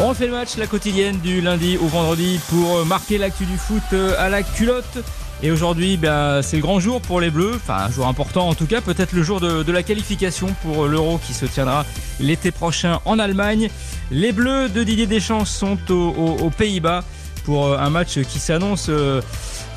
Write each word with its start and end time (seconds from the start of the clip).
On 0.00 0.14
fait 0.14 0.26
le 0.26 0.32
match, 0.32 0.56
la 0.56 0.66
quotidienne 0.66 1.18
du 1.18 1.40
lundi 1.40 1.76
au 1.76 1.86
vendredi 1.86 2.40
pour 2.48 2.84
marquer 2.86 3.18
l'actu 3.18 3.44
du 3.44 3.56
foot 3.56 3.82
à 4.18 4.28
la 4.28 4.42
culotte. 4.42 4.98
Et 5.42 5.50
aujourd'hui, 5.50 5.96
ben, 5.96 6.40
c'est 6.40 6.56
le 6.56 6.62
grand 6.62 6.80
jour 6.80 7.00
pour 7.00 7.20
les 7.20 7.30
Bleus, 7.30 7.54
enfin 7.56 7.84
un 7.86 7.90
jour 7.90 8.06
important 8.06 8.48
en 8.48 8.54
tout 8.54 8.66
cas, 8.66 8.80
peut-être 8.80 9.12
le 9.12 9.22
jour 9.22 9.40
de, 9.40 9.72
la 9.72 9.82
qualification 9.82 10.54
pour 10.62 10.86
l'Euro 10.86 11.18
qui 11.18 11.34
se 11.34 11.46
tiendra 11.46 11.84
l'été 12.20 12.52
prochain 12.52 13.00
en 13.04 13.18
Allemagne. 13.18 13.68
Les 14.10 14.32
Bleus 14.32 14.68
de 14.68 14.82
Didier 14.82 15.06
Deschamps 15.06 15.44
sont 15.44 15.78
aux, 15.90 16.50
Pays-Bas 16.50 17.04
pour 17.44 17.78
un 17.78 17.90
match 17.90 18.20
qui 18.22 18.38
s'annonce 18.38 18.86
euh, 18.88 19.20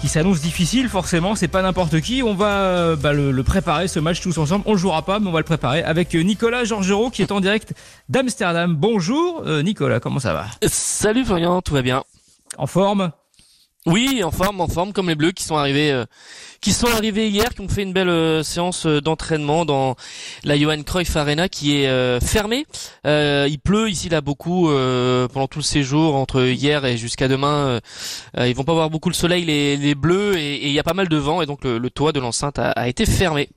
qui 0.01 0.07
s'annonce 0.07 0.41
difficile 0.41 0.89
forcément, 0.89 1.35
c'est 1.35 1.47
pas 1.47 1.61
n'importe 1.61 1.99
qui. 2.01 2.23
On 2.23 2.33
va 2.33 2.59
euh, 2.61 2.95
bah, 2.95 3.13
le, 3.13 3.43
préparer 3.43 3.87
ce 3.87 3.99
match 3.99 4.21
tous 4.21 4.37
ensemble. 4.37 4.63
On 4.67 4.73
le 4.73 4.77
jouera 4.77 5.03
pas, 5.03 5.19
mais 5.19 5.27
on 5.27 5.31
va 5.31 5.39
le 5.39 5.45
préparer 5.45 5.83
avec 5.83 6.13
Nicolas 6.13 6.63
Georgerot 6.63 7.09
qui 7.09 7.21
est 7.21 7.31
en 7.31 7.39
direct 7.39 7.73
d'Amsterdam. 8.09 8.75
Bonjour 8.75 9.43
euh, 9.45 9.61
Nicolas, 9.61 9.99
comment 9.99 10.19
ça 10.19 10.33
va? 10.33 10.45
Salut 10.67 11.25
Florian, 11.25 11.61
tout 11.61 11.73
va 11.73 11.81
bien. 11.81 12.03
En 12.57 12.67
forme? 12.67 13.11
Oui, 13.85 14.23
en 14.23 14.31
forme, 14.31 14.61
en 14.61 14.67
forme, 14.67 14.93
comme 14.93 15.09
les 15.09 15.15
Bleus 15.15 15.31
qui 15.31 15.43
sont 15.43 15.57
arrivés, 15.57 15.91
euh, 15.91 16.05
qui 16.59 16.71
sont 16.73 16.87
arrivés 16.87 17.29
hier, 17.29 17.53
qui 17.53 17.61
ont 17.61 17.69
fait 17.69 17.83
une 17.83 17.93
belle 17.93 18.09
euh, 18.09 18.41
séance 18.41 18.87
euh, 18.87 18.99
d'entraînement 18.99 19.63
dans 19.63 19.95
la 20.43 20.57
Johan 20.57 20.81
Cruyff 20.81 21.15
Arena 21.15 21.47
qui 21.49 21.75
est 21.75 22.19
fermée. 22.19 22.65
il 23.05 23.59
pleut 23.63 23.89
ici 23.89 24.09
là 24.09 24.21
beaucoup 24.21 24.67
pendant 24.67 25.47
tout 25.47 25.59
le 25.59 25.63
séjour 25.63 26.15
entre 26.15 26.41
hier 26.41 26.85
et 26.85 26.97
jusqu'à 26.97 27.27
demain. 27.27 27.79
ils 28.37 28.55
vont 28.55 28.63
pas 28.63 28.73
voir 28.73 28.89
beaucoup 28.89 29.09
le 29.09 29.15
soleil 29.15 29.45
les, 29.45 29.77
les 29.77 29.95
Bleus 29.95 30.37
et 30.37 30.67
il 30.67 30.71
y 30.71 30.79
a 30.79 30.83
pas 30.83 30.93
mal 30.93 31.07
de 31.07 31.17
vent 31.17 31.41
et 31.41 31.45
donc 31.45 31.63
le, 31.63 31.89
toit 31.89 32.11
de 32.11 32.19
l'enceinte 32.19 32.59
a 32.59 32.87
été 32.87 33.05
fermé. 33.05 33.49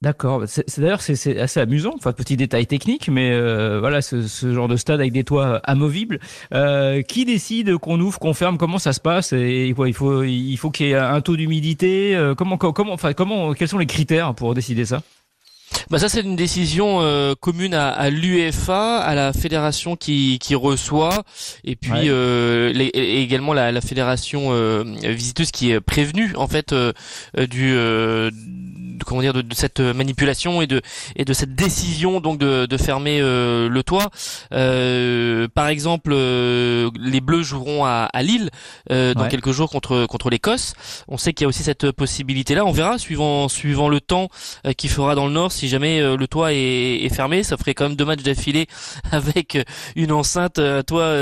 D'accord. 0.00 0.44
C'est 0.46 0.78
d'ailleurs 0.78 1.02
c'est 1.02 1.40
assez 1.40 1.58
amusant. 1.58 1.92
Enfin, 1.96 2.12
petit 2.12 2.36
détail 2.36 2.68
technique, 2.68 3.08
mais 3.08 3.32
euh, 3.32 3.80
voilà, 3.80 4.00
ce, 4.00 4.28
ce, 4.28 4.54
genre 4.54 4.68
de 4.68 4.76
stade 4.76 5.00
avec 5.00 5.12
des 5.12 5.24
toits 5.24 5.60
amovibles. 5.64 6.20
Euh, 6.54 7.02
qui 7.02 7.24
décide 7.24 7.76
qu'on 7.78 7.98
ouvre, 7.98 8.20
qu'on 8.20 8.32
ferme? 8.32 8.58
Comment 8.58 8.78
ça 8.78 8.92
se 8.92 9.00
passe? 9.00 9.32
Et 9.32 9.72
quoi, 9.74 9.88
il 9.88 9.94
faut 9.94 10.22
il 10.22 10.56
faut 10.56 10.70
qu'il 10.70 10.86
y 10.86 10.90
ait 10.90 10.94
un 10.94 11.20
taux 11.20 11.36
d'humidité. 11.36 12.14
Euh, 12.14 12.36
comment 12.36 12.58
comment 12.58 12.92
enfin 12.92 13.12
comment 13.12 13.54
quels 13.54 13.66
sont 13.66 13.78
les 13.78 13.86
critères 13.86 14.34
pour 14.36 14.54
décider 14.54 14.84
ça? 14.84 15.02
Bah 15.90 15.98
ça 15.98 16.08
c'est 16.08 16.20
une 16.20 16.36
décision 16.36 17.00
euh, 17.02 17.34
commune 17.38 17.74
à, 17.74 17.88
à 17.88 18.08
l'UEFA, 18.08 18.98
à 18.98 19.14
la 19.14 19.32
fédération 19.32 19.96
qui, 19.96 20.38
qui 20.38 20.54
reçoit, 20.54 21.24
et 21.64 21.76
puis 21.76 22.08
euh, 22.08 22.72
également 22.94 23.52
la, 23.52 23.70
la 23.70 23.80
fédération 23.80 24.48
euh, 24.52 24.82
visiteuse 25.02 25.50
qui 25.50 25.70
est 25.70 25.80
prévenue 25.80 26.32
en 26.36 26.46
fait 26.46 26.74
du 27.36 27.76
comment 29.04 29.20
dire 29.20 29.32
de, 29.32 29.44
cette 29.54 29.80
manipulation 29.80 30.62
et 30.62 30.66
de 30.66 30.80
et 31.16 31.24
de 31.24 31.32
cette 31.32 31.54
décision 31.54 32.20
donc 32.20 32.38
de, 32.38 32.66
de 32.66 32.76
fermer 32.76 33.20
euh, 33.20 33.68
le 33.68 33.82
toit. 33.82 34.10
Euh, 34.52 35.48
par 35.54 35.68
exemple, 35.68 36.10
euh, 36.12 36.90
les 36.98 37.20
Bleus 37.20 37.42
joueront 37.42 37.84
à, 37.84 38.08
à 38.12 38.22
Lille 38.22 38.50
dans 38.88 39.28
quelques 39.28 39.52
jours 39.52 39.70
contre 39.70 40.06
contre 40.06 40.30
l'Écosse. 40.30 40.74
On 41.08 41.18
sait 41.18 41.32
qu'il 41.32 41.44
y 41.44 41.46
a 41.46 41.48
aussi 41.48 41.62
cette 41.62 41.90
possibilité 41.92 42.54
là. 42.54 42.64
On 42.64 42.72
verra 42.72 42.98
suivant 42.98 43.48
suivant 43.48 43.88
le 43.88 44.00
temps 44.00 44.28
qu'il 44.76 44.90
fera 44.90 45.14
dans 45.14 45.26
le 45.26 45.32
Nord. 45.32 45.52
Si 45.52 45.68
jamais 45.68 46.00
le 46.00 46.26
toit 46.26 46.52
est, 46.52 47.04
est, 47.04 47.14
fermé, 47.14 47.42
ça 47.42 47.56
ferait 47.56 47.74
quand 47.74 47.88
même 47.88 47.96
deux 47.96 48.04
matchs 48.04 48.22
d'affilée 48.22 48.66
avec 49.12 49.58
une 49.96 50.12
enceinte 50.12 50.58
à 50.58 50.82
toit 50.82 51.14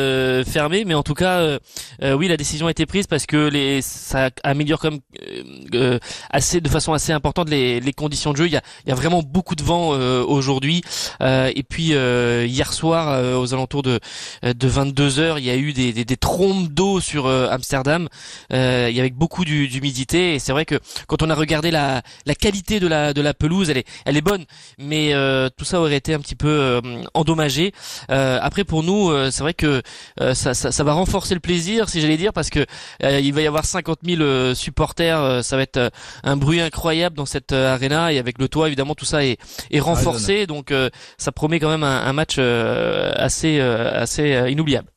fermé. 0.45 0.85
Mais 0.85 0.95
en 0.95 1.03
tout 1.03 1.15
cas, 1.15 1.59
oui, 2.03 2.29
la 2.29 2.37
décision 2.37 2.67
a 2.67 2.71
été 2.71 2.87
prise 2.87 3.07
parce 3.07 3.27
que 3.27 3.49
les 3.49 3.83
ça 3.83 4.31
améliore 4.43 4.81
comme 4.81 4.99
assez 6.31 6.61
de 6.61 6.69
façon 6.69 6.93
assez 6.93 7.13
importante 7.13 7.51
les 7.51 7.66
les, 7.81 7.93
conditions 7.93 8.33
de 8.33 8.37
jeu. 8.37 8.47
Il 8.47 8.53
y 8.53 8.93
a, 8.93 8.95
vraiment 8.95 9.23
beaucoup 9.23 9.55
de 9.55 9.63
vent 9.63 9.95
euh, 9.95 10.23
aujourd'hui. 10.25 10.83
Euh, 11.21 11.51
et 11.55 11.63
puis 11.63 11.95
euh, 11.95 12.47
hier 12.47 12.73
soir, 12.73 13.37
aux 13.39 13.55
alentours 13.55 13.83
de, 13.83 14.01
de 14.43 14.69
22 14.69 15.19
heures, 15.19 15.39
il 15.39 15.45
y 15.45 15.51
a 15.51 15.57
eu 15.57 15.73
des, 15.73 15.93
des, 15.93 16.17
trompes 16.17 16.69
d'eau 16.69 17.01
sur 17.01 17.27
Amsterdam. 17.29 18.09
il 18.51 18.57
y 18.57 19.01
avait 19.01 19.11
beaucoup 19.11 19.45
d'humidité. 19.45 20.35
Et 20.35 20.39
c'est 20.39 20.53
vrai 20.53 20.65
que 20.65 20.77
quand 21.07 21.23
on 21.23 21.31
a 21.31 21.35
regardé 21.35 21.71
la, 21.71 22.03
qualité 22.39 22.81
de 22.81 22.87
la, 22.87 23.35
pelouse, 23.35 23.71
elle 23.71 24.17
est, 24.17 24.21
bonne. 24.21 24.45
Mais 24.79 25.13
tout 25.57 25.65
ça 25.65 25.81
aurait 25.81 25.97
été 25.97 26.15
un 26.15 26.21
petit 26.21 26.37
peu 26.37 26.81
endommagé. 27.15 27.73
après, 28.09 28.65
pour 28.65 28.83
nous, 28.83 29.13
c'est 29.31 29.43
vrai 29.43 29.55
que 29.55 29.83
ça, 30.35 30.55
ça, 30.55 30.85
va 30.85 30.93
renforcer 30.93 31.35
le 31.35 31.41
plaisir, 31.41 31.89
si 31.89 32.01
j'allais 32.01 32.17
dire, 32.17 32.33
parce 32.33 32.51
que 32.51 32.65
il 33.03 33.33
va 33.33 33.41
y 33.43 33.47
avoir 33.47 33.65
50 33.65 33.99
000 34.05 34.55
supporters. 34.55 35.45
ça 35.45 35.57
va 35.57 35.63
être 35.63 35.91
un 36.25 36.37
bruit 36.37 36.61
incroyable 36.61 37.17
dans 37.17 37.27
cette 37.27 37.53
Arena 37.65 38.13
et 38.13 38.19
avec 38.19 38.39
le 38.39 38.49
toit 38.49 38.67
évidemment 38.67 38.95
tout 38.95 39.05
ça 39.05 39.25
est, 39.25 39.39
est 39.71 39.81
renforcé 39.81 40.47
donc 40.47 40.71
euh, 40.71 40.91
ça 41.19 41.33
promet 41.33 41.61
quand 41.61 41.69
même 41.69 41.85
un, 41.85 42.13
match 42.13 42.37
euh, 42.39 43.13
assez 43.17 43.59
euh, 43.61 43.91
assez 43.93 44.31
inoubliable. 44.49 44.89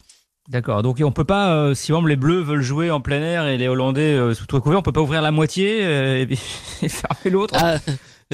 D'accord. 0.48 0.82
Donc 0.82 1.00
on 1.04 1.12
peut 1.12 1.26
pas, 1.26 1.76
si 1.76 1.92
les 2.08 2.16
Bleus 2.16 2.42
veulent 2.42 2.64
jouer 2.64 2.90
en 2.90 3.02
plein 3.02 3.22
air 3.22 3.46
et 3.46 3.58
les 3.58 3.68
Hollandais 3.68 4.34
sous 4.34 4.48
toit 4.48 4.62
couvert, 4.62 4.80
on 4.80 4.82
peut 4.82 4.92
pas 4.92 5.02
ouvrir 5.02 5.22
la 5.22 5.30
moitié 5.30 5.82
et, 6.22 6.22
et 6.82 6.90
fermer 6.90 7.30
l'autre? 7.30 7.54
Ah, 7.56 7.76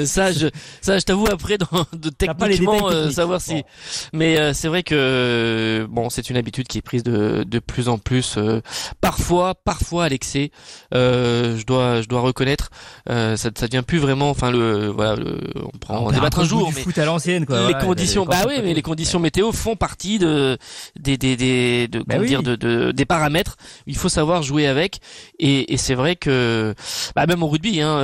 ça 0.03 0.31
je 0.33 0.47
ça 0.81 0.99
je 0.99 1.05
t'avoue 1.05 1.27
après 1.27 1.57
dans, 1.57 1.85
de 1.93 2.09
techniquement 2.09 2.89
euh, 2.89 3.09
savoir 3.09 3.39
si 3.39 3.63
mais 4.11 4.37
euh, 4.37 4.53
c'est 4.53 4.67
vrai 4.67 4.83
que 4.83 5.87
bon 5.89 6.09
c'est 6.09 6.29
une 6.29 6.37
habitude 6.37 6.67
qui 6.67 6.79
est 6.79 6.81
prise 6.81 7.03
de 7.03 7.45
de 7.47 7.59
plus 7.59 7.87
en 7.87 7.97
plus 7.97 8.35
euh, 8.37 8.61
parfois 8.99 9.55
parfois 9.55 10.05
à 10.05 10.09
l'excès 10.09 10.51
je 10.91 11.63
dois 11.65 12.01
je 12.01 12.07
dois 12.07 12.21
reconnaître 12.21 12.69
ça 13.07 13.35
ça 13.37 13.51
devient 13.51 13.83
plus 13.85 13.99
vraiment 13.99 14.29
enfin 14.29 14.51
le 14.51 14.87
voilà 14.87 15.15
le, 15.15 15.39
on 15.55 15.77
prend 15.77 16.07
on, 16.07 16.11
débattre 16.11 16.39
un 16.39 16.45
jour 16.45 16.71
mais 16.75 16.81
foot 16.81 16.97
à 16.97 17.05
l'ancienne 17.05 17.45
quoi 17.45 17.67
les 17.67 17.73
conditions 17.75 18.25
bah 18.25 18.43
oui 18.47 18.55
mais 18.63 18.73
les 18.73 18.81
conditions 18.81 19.19
météo 19.19 19.51
font 19.51 19.75
partie 19.75 20.19
de 20.19 20.57
des 20.99 21.17
des 21.17 21.37
des 21.37 21.87
de 21.87 21.99
bah 21.99 22.15
comment 22.15 22.25
dire 22.25 22.43
de, 22.43 22.55
de, 22.55 22.91
des 22.91 23.05
paramètres. 23.05 23.57
Il 23.87 23.95
faut 23.95 24.09
savoir 24.09 24.43
jouer 24.43 24.67
avec. 24.67 24.99
Et, 25.39 25.73
et 25.73 25.77
c'est 25.77 25.95
vrai 25.95 26.15
que 26.15 26.73
bah 27.15 27.25
même 27.25 27.43
au 27.43 27.47
rugby 27.47 27.81
hein 27.81 28.01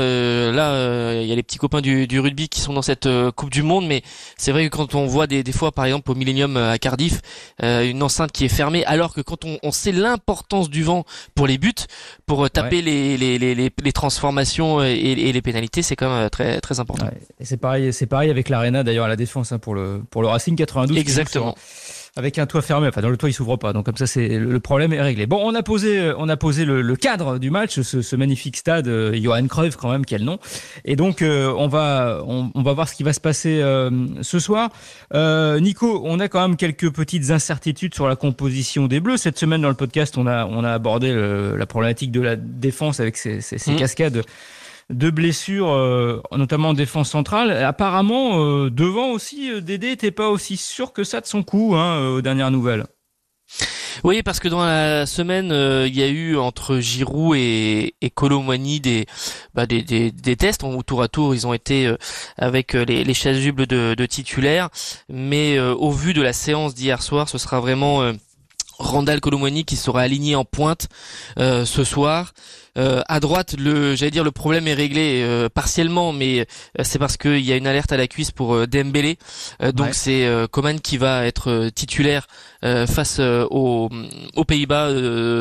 là 0.51 1.21
il 1.21 1.27
y 1.27 1.31
a 1.31 1.35
les 1.35 1.43
petits 1.43 1.57
copains 1.57 1.80
du, 1.81 2.19
rugby 2.19 2.49
qui 2.49 2.61
sont 2.61 2.73
dans 2.73 2.81
cette 2.81 3.05
euh, 3.05 3.31
Coupe 3.31 3.49
du 3.49 3.63
Monde, 3.63 3.87
mais 3.87 4.01
c'est 4.37 4.51
vrai 4.51 4.69
que 4.69 4.75
quand 4.75 4.95
on 4.95 5.05
voit 5.05 5.27
des, 5.27 5.43
des 5.43 5.51
fois, 5.51 5.71
par 5.71 5.85
exemple, 5.85 6.11
au 6.11 6.15
Millennium 6.15 6.57
euh, 6.57 6.71
à 6.71 6.77
Cardiff, 6.77 7.21
euh, 7.63 7.89
une 7.89 8.03
enceinte 8.03 8.31
qui 8.31 8.45
est 8.45 8.49
fermée, 8.49 8.85
alors 8.85 9.13
que 9.13 9.21
quand 9.21 9.45
on, 9.45 9.57
on 9.63 9.71
sait 9.71 9.91
l'importance 9.91 10.69
du 10.69 10.83
vent 10.83 11.05
pour 11.35 11.47
les 11.47 11.57
buts, 11.57 11.73
pour 12.25 12.49
taper 12.49 12.81
les, 12.81 13.17
les, 13.17 13.37
les, 13.37 13.55
les, 13.55 13.91
transformations 13.91 14.83
et, 14.83 14.93
et 14.93 15.31
les 15.31 15.41
pénalités, 15.41 15.81
c'est 15.81 15.95
quand 15.95 16.15
même 16.15 16.29
très 16.29 16.61
très 16.61 16.79
important. 16.79 17.07
Et 17.39 17.45
c'est 17.45 17.57
pareil, 17.57 17.91
c'est 17.93 18.05
pareil 18.05 18.29
avec 18.29 18.49
l'Arena 18.49 18.83
d'ailleurs 18.83 19.05
à 19.05 19.09
la 19.09 19.15
défense 19.15 19.51
hein, 19.51 19.59
pour 19.59 19.75
le 19.75 20.01
pour 20.09 20.21
le 20.21 20.27
Racing 20.27 20.55
92. 20.55 20.97
Exactement 20.97 21.55
avec 22.17 22.37
un 22.39 22.45
toit 22.45 22.61
fermé. 22.61 22.87
Enfin, 22.87 23.01
dans 23.01 23.09
le 23.09 23.17
toit, 23.17 23.29
il 23.29 23.33
s'ouvre 23.33 23.55
pas. 23.55 23.71
Donc 23.71 23.85
comme 23.85 23.95
ça, 23.95 24.05
c'est 24.05 24.27
le 24.27 24.59
problème 24.59 24.91
est 24.91 25.01
réglé. 25.01 25.27
Bon, 25.27 25.39
on 25.41 25.55
a 25.55 25.63
posé, 25.63 26.11
on 26.17 26.27
a 26.27 26.35
posé 26.35 26.65
le, 26.65 26.95
cadre 26.95 27.39
du 27.39 27.49
match, 27.49 27.79
ce, 27.79 28.01
ce 28.01 28.15
magnifique 28.15 28.57
stade 28.57 28.87
euh, 28.87 29.13
Johan 29.15 29.47
Cruyff 29.47 29.77
quand 29.77 29.89
même, 29.89 30.05
quel 30.05 30.23
nom. 30.23 30.37
Et 30.83 30.95
donc 30.95 31.21
euh, 31.21 31.53
on 31.57 31.67
va, 31.67 32.21
on, 32.25 32.61
va 32.61 32.73
voir 32.73 32.89
ce 32.89 32.95
qui 32.95 33.03
va 33.03 33.13
se 33.13 33.21
passer 33.21 33.61
euh, 33.61 33.89
ce 34.21 34.39
soir. 34.39 34.69
Nico, 35.13 36.01
on 36.05 36.19
a 36.19 36.27
quand 36.27 36.41
même 36.41 36.57
quelques 36.57 36.91
petites 36.91 37.31
incertitudes 37.31 37.95
sur 37.95 38.07
la 38.07 38.15
composition 38.15 38.87
des 38.87 38.99
Bleus. 38.99 39.17
Cette 39.17 39.39
semaine 39.39 39.61
dans 39.61 39.69
le 39.69 39.75
podcast, 39.75 40.17
on 40.17 40.27
a, 40.27 40.45
on 40.45 40.63
a 40.63 40.71
abordé 40.71 41.13
la 41.13 41.65
problématique 41.65 42.11
de 42.11 42.21
la 42.21 42.35
défense 42.35 42.99
avec 42.99 43.17
ces, 43.17 43.41
ces, 43.41 43.71
mmh. 43.71 43.75
cascades 43.77 44.23
de 44.91 45.09
blessures, 45.09 45.69
euh, 45.69 46.21
notamment 46.35 46.69
en 46.69 46.73
défense 46.73 47.09
centrale. 47.09 47.51
Apparemment, 47.51 48.43
euh, 48.43 48.69
devant 48.69 49.09
aussi, 49.11 49.51
euh, 49.51 49.61
Dédé 49.61 49.87
n'était 49.87 50.11
pas 50.11 50.29
aussi 50.29 50.57
sûr 50.57 50.93
que 50.93 51.03
ça 51.03 51.21
de 51.21 51.25
son 51.25 51.43
coup, 51.43 51.75
hein, 51.75 52.09
aux 52.09 52.21
dernières 52.21 52.51
nouvelles. 52.51 52.85
Oui, 54.03 54.23
parce 54.23 54.39
que 54.39 54.47
dans 54.47 54.63
la 54.63 55.05
semaine, 55.05 55.51
il 55.85 55.95
y 55.95 56.01
a 56.01 56.07
eu 56.07 56.37
entre 56.37 56.79
Giroud 56.79 57.35
et, 57.37 57.93
et 58.01 58.11
des, 58.79 59.05
bah, 59.53 59.65
des, 59.65 59.81
des, 59.83 60.11
des, 60.11 60.35
tests. 60.37 60.63
Au 60.63 60.81
tour 60.81 61.03
à 61.03 61.09
tour, 61.09 61.35
ils 61.35 61.45
ont 61.45 61.53
été 61.53 61.93
avec 62.37 62.73
les, 62.73 63.03
les 63.03 63.13
chasubles 63.13 63.67
de, 63.67 63.93
de 63.93 64.05
titulaires. 64.05 64.69
Mais 65.09 65.59
au 65.59 65.91
vu 65.91 66.13
de 66.13 66.21
la 66.21 66.31
séance 66.31 66.73
d'hier 66.73 67.03
soir, 67.03 67.27
ce 67.27 67.37
sera 67.37 67.59
vraiment 67.59 68.13
Randall 68.79 69.19
Colomwani 69.19 69.65
qui 69.65 69.75
sera 69.75 70.01
aligné 70.01 70.35
en 70.35 70.45
pointe 70.45 70.87
ce 71.37 71.83
soir. 71.83 72.33
Euh, 72.77 73.01
à 73.09 73.19
droite, 73.19 73.55
le, 73.59 73.95
j'allais 73.95 74.11
dire 74.11 74.23
le 74.23 74.31
problème 74.31 74.65
est 74.65 74.73
réglé 74.73 75.21
euh, 75.23 75.49
partiellement, 75.49 76.13
mais 76.13 76.39
euh, 76.39 76.83
c'est 76.83 76.99
parce 76.99 77.17
qu'il 77.17 77.39
y 77.39 77.51
a 77.51 77.57
une 77.57 77.67
alerte 77.67 77.91
à 77.91 77.97
la 77.97 78.07
cuisse 78.07 78.31
pour 78.31 78.65
Dembélé. 78.67 79.17
donc 79.73 79.93
c'est 79.93 80.27
Coman 80.51 80.79
qui 80.79 80.97
va 80.97 81.25
être 81.25 81.69
titulaire 81.69 82.27
face 82.61 83.19
aux, 83.19 83.89
aux 84.35 84.45
Pays-Bas 84.45 84.89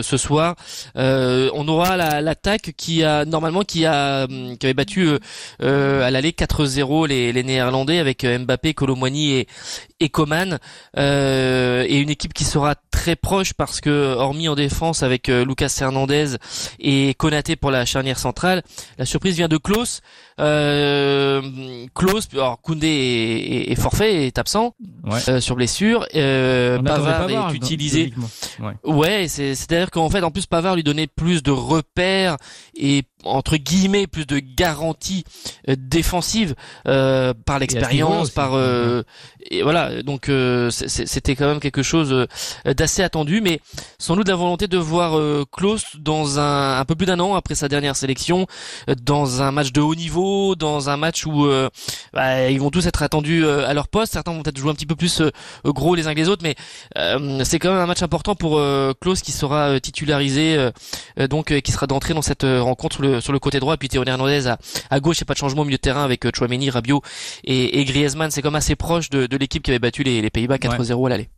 ce 0.03 0.17
soir. 0.17 0.57
on 0.95 1.69
aura 1.69 1.97
l'attaque 2.21 2.73
qui 2.77 3.05
a 3.05 3.25
normalement 3.25 3.63
qui 3.63 3.87
a 3.87 4.27
qui 4.27 4.67
avait 4.67 4.75
battu 4.75 5.09
à 5.61 6.11
l'aller 6.11 6.33
4-0 6.33 7.09
les, 7.09 7.33
les 7.33 7.43
Néerlandais 7.43 7.99
avec 7.99 8.25
Mbappé, 8.25 8.75
Colomwani 8.75 9.33
et, 9.33 9.49
et 10.01 10.09
Coman 10.09 10.59
et 10.97 11.99
une 11.99 12.11
équipe 12.11 12.35
qui 12.35 12.45
sera 12.45 12.75
très 12.91 13.17
proche 13.17 13.53
parce 13.53 13.81
que 13.81 14.15
hormis 14.15 14.49
en 14.49 14.55
défense 14.55 15.03
avec 15.03 15.29
Lucas 15.29 15.75
Hernandez 15.81 16.37
et 16.79 17.15
Konaté 17.21 17.55
pour 17.55 17.71
la 17.71 17.85
charnière 17.85 18.19
centrale. 18.19 18.63
La 18.97 19.05
surprise 19.05 19.37
vient 19.37 19.47
de 19.47 19.59
Klaus. 19.59 20.01
Euh, 20.41 21.87
Klaus, 21.95 22.29
alors 22.33 22.59
Koundé 22.63 23.67
est, 23.69 23.75
forfait, 23.75 24.27
est 24.27 24.39
absent. 24.39 24.75
sur 25.39 25.55
blessure. 25.55 26.07
Pavard, 26.15 27.31
est 27.31 27.55
utilisé. 27.55 28.15
Ouais, 28.59 28.73
ouais 28.85 29.29
c'est-à-dire 29.29 29.91
qu'en 29.91 30.09
fait, 30.09 30.23
en 30.23 30.31
plus, 30.31 30.47
Pavard 30.47 30.77
lui 30.77 30.83
donnait 30.83 31.09
plus 31.09 31.43
de 31.43 31.51
repères 31.51 32.39
et 32.75 33.03
entre 33.25 33.57
guillemets 33.57 34.07
plus 34.07 34.27
de 34.27 34.39
garanties 34.39 35.25
euh, 35.69 35.77
défensives 35.79 36.55
euh, 36.87 37.35
par 37.45 37.59
l'expérience, 37.59 38.31
par 38.31 38.55
euh, 38.55 39.03
et 39.51 39.63
voilà. 39.63 40.03
Donc 40.03 40.29
euh, 40.29 40.71
c'était 40.71 41.35
quand 41.35 41.47
même 41.47 41.61
quelque 41.61 41.83
chose 41.83 42.27
d'assez 42.65 43.03
attendu, 43.03 43.41
mais 43.41 43.61
sans 43.99 44.17
doute 44.17 44.29
la 44.29 44.37
volonté 44.37 44.69
de 44.69 44.79
voir 44.79 45.19
Klaus 45.53 45.97
dans 45.99 46.39
un 46.39 46.79
un 46.79 46.85
peu 46.85 46.95
plus 46.95 47.07
d'un 47.07 47.21
an 47.21 47.35
après 47.35 47.55
sa 47.55 47.69
dernière 47.69 47.97
sélection, 47.97 48.47
dans 49.03 49.43
un 49.43 49.51
match 49.51 49.73
de 49.73 49.81
haut 49.81 49.95
niveau, 49.95 50.55
dans 50.55 50.91
un 50.91 50.97
match 50.97 51.27
où 51.27 51.49
bah, 52.13 52.51
ils 52.51 52.61
vont 52.61 52.71
tous 52.71 52.87
être 52.87 53.03
attendus 53.03 53.47
à 53.47 53.73
leur 53.75 53.89
poste. 53.89 54.13
Certains 54.13 54.33
vont 54.33 54.43
peut-être 54.43 54.59
jouer 54.59 54.71
un 54.71 54.75
petit 54.75 54.87
peu 54.87 54.97
plus 54.97 55.23
gros 55.65 55.95
les 55.95 56.07
uns 56.07 56.15
que 56.15 56.19
les 56.19 56.29
autres, 56.29 56.43
mais 56.43 56.55
c'est 57.45 57.59
quand 57.59 57.71
même 57.71 57.81
un 57.81 57.87
match 57.87 58.03
important 58.03 58.35
pour 58.35 58.61
Klaus 59.01 59.21
qui 59.23 59.33
sera 59.33 59.81
titularisé, 59.81 60.71
donc 61.29 61.59
qui 61.61 61.73
sera 61.73 61.87
d'entrée 61.87 62.15
dans 62.15 62.23
cette 62.23 62.45
rencontre 62.45 63.03
sur 63.21 63.33
le 63.33 63.39
côté 63.41 63.59
droit, 63.59 63.77
puis 63.77 63.89
Théo 63.89 64.05
Hernandez 64.07 64.47
à, 64.47 64.59
à 64.91 65.01
gauche, 65.01 65.19
il 65.19 65.23
n'y 65.23 65.25
a 65.25 65.27
pas 65.27 65.35
de 65.35 65.39
changement 65.39 65.63
au 65.63 65.65
milieu 65.65 65.79
de 65.79 65.83
terrain 65.83 66.05
avec 66.05 66.25
euh, 66.27 66.31
Chouameni, 66.33 66.71
Rabiot 66.71 67.03
et, 67.45 67.81
et 67.81 67.85
Griezmann. 67.85 68.31
C'est 68.31 68.43
comme 68.43 68.55
assez 68.55 68.77
proche 68.77 69.11
de, 69.11 69.27
de 69.27 69.37
l'équipe 69.37 69.63
qui 69.63 69.71
avait 69.71 69.79
battu 69.81 70.03
les, 70.05 70.23
les 70.23 70.31
Pays-Bas 70.31 70.59
4-0 70.59 71.07
à 71.07 71.09
l'aller. 71.09 71.29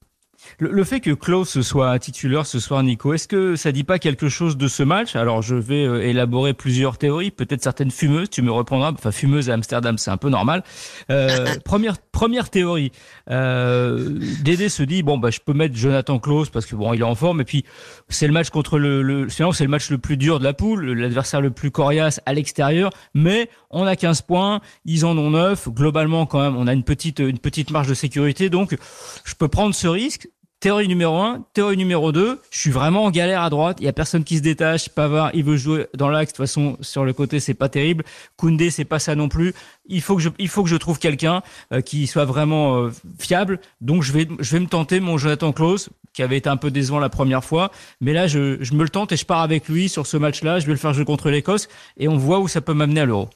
Le, 0.59 0.85
fait 0.85 1.01
que 1.01 1.11
Klaus 1.11 1.61
soit 1.61 1.99
titulaire 1.99 2.47
ce 2.47 2.61
soir, 2.61 2.83
Nico, 2.83 3.15
est-ce 3.15 3.29
que 3.29 3.57
ça 3.57 3.73
dit 3.73 3.85
pas 3.85 3.99
quelque 3.99 4.29
chose 4.29 4.57
de 4.57 4.69
ce 4.69 4.83
match? 4.83 5.17
Alors, 5.17 5.43
je 5.43 5.55
vais 5.55 5.85
euh, 5.85 6.03
élaborer 6.03 6.55
plusieurs 6.55 6.99
théories, 6.99 7.31
peut-être 7.31 7.63
certaines 7.63 7.91
fumeuses, 7.91 8.31
tu 8.31 8.43
me 8.43 8.51
reprendras. 8.51 8.93
Enfin, 8.93 9.13
fumeuse 9.13 9.51
à 9.51 9.55
Amsterdam, 9.55 9.99
c'est 9.99 10.11
un 10.11 10.17
peu 10.17 10.29
normal. 10.29 10.63
Euh, 11.11 11.57
première 11.65 11.97
première 12.13 12.51
théorie, 12.51 12.93
euh, 13.31 14.19
Dédé 14.43 14.69
se 14.69 14.83
dit 14.83 15.03
bon 15.03 15.19
bah 15.19 15.31
je 15.31 15.41
peux 15.41 15.55
mettre 15.55 15.75
Jonathan 15.75 16.19
Klaus 16.19 16.51
parce 16.51 16.67
que 16.67 16.77
bon 16.77 16.93
il 16.93 17.01
est 17.01 17.05
en 17.05 17.15
forme 17.15 17.41
et 17.41 17.45
puis 17.45 17.65
c'est 18.11 18.27
le 18.27 18.33
match 18.33 18.51
contre 18.51 18.79
le, 18.79 19.03
le 19.03 19.29
c'est 19.29 19.65
le 19.65 19.69
match 19.69 19.91
le 19.91 19.99
plus 19.99 20.17
dur 20.17 20.39
de 20.39 20.45
la 20.45 20.53
poule, 20.53 20.93
l'adversaire 20.93 21.41
le 21.41 21.51
plus 21.51 21.71
coriace 21.71 22.21
à 22.27 22.35
l'extérieur, 22.35 22.91
mais 23.15 23.49
on 23.71 23.87
a 23.87 23.97
15 23.97 24.23
points, 24.23 24.61
ils 24.85 25.05
en 25.05 25.17
ont 25.19 25.31
9, 25.31 25.71
globalement 25.71 26.27
quand 26.27 26.41
même 26.41 26.57
on 26.57 26.67
a 26.67 26.73
une 26.75 26.85
petite 26.85 27.19
une 27.19 27.39
petite 27.39 27.71
marge 27.71 27.89
de 27.89 27.95
sécurité 27.95 28.51
donc 28.51 28.77
je 29.25 29.35
peux 29.35 29.49
prendre 29.49 29.75
ce 29.75 29.89
risque 29.89 30.29
Théorie 30.63 30.87
numéro 30.87 31.17
1, 31.17 31.45
théorie 31.55 31.77
numéro 31.77 32.13
2, 32.13 32.41
je 32.49 32.57
suis 32.57 32.71
vraiment 32.71 33.07
en 33.07 33.11
galère 33.11 33.43
à 33.43 33.51
droite, 33.51 33.79
il 33.81 33.85
y 33.85 33.89
a 33.89 33.93
personne 33.93 34.23
qui 34.23 34.37
se 34.37 34.43
détache, 34.43 34.91
Pavard, 34.91 35.33
il 35.35 35.43
veut 35.43 35.57
jouer 35.57 35.89
dans 35.93 36.09
l'axe, 36.09 36.33
de 36.33 36.37
toute 36.37 36.47
façon 36.47 36.77
sur 36.81 37.05
le 37.05 37.13
côté 37.13 37.41
c'est 37.41 37.53
pas 37.53 37.69
terrible, 37.69 38.05
Koundé 38.37 38.71
c'est 38.71 38.85
pas 38.85 39.01
ça 39.01 39.17
non 39.17 39.29
plus. 39.29 39.55
Il 39.87 40.01
faut 40.01 40.15
que 40.15 40.23
je 40.23 40.29
il 40.39 40.47
faut 40.47 40.63
que 40.63 40.69
je 40.69 40.77
trouve 40.77 41.01
quelqu'un 41.01 41.43
euh, 41.73 41.81
qui 41.81 42.07
soit 42.07 42.27
vraiment 42.27 42.77
euh, 42.77 42.91
fiable. 43.19 43.59
Donc 43.81 44.05
je 44.05 44.13
vais 44.13 44.29
je 44.39 44.53
vais 44.53 44.61
me 44.61 44.69
tenter 44.69 45.01
mon 45.01 45.19
Jonathan 45.19 45.53
Klaus 45.53 45.89
qui 46.15 46.23
avait 46.23 46.37
été 46.37 46.49
un 46.49 46.57
peu 46.57 46.71
décevant 46.71 47.01
la 47.01 47.09
première 47.09 47.43
fois, 47.43 47.73
mais 48.01 48.13
là 48.13 48.29
je, 48.29 48.63
je 48.63 48.75
me 48.75 48.85
le 48.85 48.89
tente 48.89 49.11
et 49.11 49.17
je 49.17 49.27
pars 49.27 49.41
avec 49.41 49.69
lui 49.69 49.89
sur 49.89 50.07
ce 50.07 50.17
match-là, 50.17 50.61
je 50.61 50.67
vais 50.67 50.73
le 50.75 50.79
faire 50.79 50.95
jouer 50.95 51.05
contre 51.05 51.29
l'Écosse 51.29 51.67
et 51.97 52.07
on 52.07 52.17
voit 52.17 52.39
où 52.39 52.47
ça 52.47 52.61
peut 52.61 52.75
m'amener 52.75 53.01
à 53.01 53.05
l'Euro. 53.05 53.31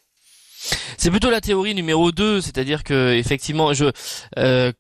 C'est 0.97 1.11
plutôt 1.11 1.31
la 1.31 1.41
théorie 1.41 1.75
numéro 1.75 2.13
2, 2.13 2.41
c'est-à-dire 2.41 2.83
que 2.83 3.15
effectivement, 3.15 3.73
je 3.75 3.87
euh, 4.39 4.73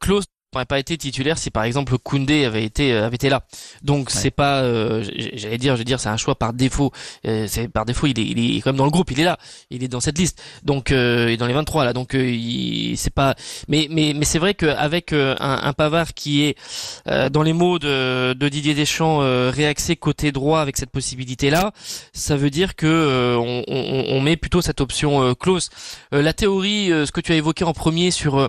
n'aurait 0.56 0.66
pas 0.66 0.78
été 0.78 0.96
titulaire 0.96 1.38
si 1.38 1.50
par 1.50 1.64
exemple 1.64 1.96
Koundé 1.98 2.44
avait 2.44 2.64
été 2.64 2.92
euh, 2.92 3.06
avait 3.06 3.16
été 3.16 3.28
là. 3.28 3.42
Donc 3.82 4.10
c'est 4.10 4.30
pas 4.30 4.62
euh, 4.62 5.04
j'allais 5.34 5.58
dire 5.58 5.74
je 5.74 5.78
veux 5.78 5.84
dire 5.84 6.00
c'est 6.00 6.08
un 6.08 6.16
choix 6.16 6.34
par 6.34 6.52
défaut. 6.52 6.92
Euh, 7.26 7.46
c'est 7.48 7.68
par 7.68 7.84
défaut 7.84 8.06
il 8.06 8.18
est 8.18 8.24
il 8.24 8.56
est 8.56 8.60
comme 8.60 8.76
dans 8.76 8.84
le 8.84 8.90
groupe, 8.90 9.10
il 9.10 9.20
est 9.20 9.24
là, 9.24 9.38
il 9.70 9.84
est 9.84 9.88
dans 9.88 10.00
cette 10.00 10.18
liste. 10.18 10.42
Donc 10.62 10.90
il 10.90 10.96
est 10.96 11.36
dans 11.36 11.46
les 11.46 11.54
23 11.54 11.84
là. 11.84 11.92
Donc 11.92 12.12
c'est 12.12 13.14
pas 13.14 13.34
mais 13.68 13.88
mais 13.90 14.12
mais 14.14 14.24
c'est 14.24 14.38
vrai 14.38 14.54
qu'avec 14.54 15.12
un, 15.12 15.36
un 15.38 15.72
Pavard 15.72 16.14
qui 16.14 16.44
est 16.44 16.56
dans 17.30 17.42
les 17.42 17.52
mots 17.52 17.78
de, 17.78 18.32
de 18.32 18.48
Didier 18.48 18.74
Deschamps 18.74 19.18
réaxé 19.50 19.96
côté 19.96 20.32
droit 20.32 20.60
avec 20.60 20.76
cette 20.76 20.90
possibilité 20.90 21.50
là, 21.50 21.72
ça 22.12 22.36
veut 22.36 22.50
dire 22.50 22.76
que 22.76 23.36
on, 23.36 23.64
on, 23.68 24.16
on, 24.16 24.20
met 24.20 24.36
plutôt 24.36 24.62
cette 24.62 24.80
option 24.80 25.34
close. 25.34 25.70
la 26.12 26.32
théorie 26.32 26.88
ce 26.88 27.12
que 27.12 27.20
tu 27.20 27.32
as 27.32 27.36
évoqué 27.36 27.64
en 27.64 27.72
premier 27.72 28.10
sur 28.10 28.48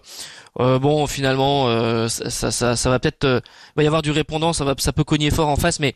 euh, 0.59 0.79
bon 0.79 1.05
finalement 1.05 1.67
euh, 1.67 2.07
ça, 2.07 2.49
ça, 2.51 2.75
ça, 2.75 2.89
va 2.89 2.97
peut-être 2.99 3.25
euh, 3.25 3.39
va 3.75 3.83
y 3.83 3.85
avoir 3.85 4.01
du 4.01 4.09
répondant 4.09 4.53
ça 4.53 4.65
va 4.65 4.73
ça 4.79 4.91
peut 4.91 5.03
cogner 5.03 5.29
fort 5.29 5.49
en 5.49 5.55
face 5.55 5.79
mais 5.79 5.93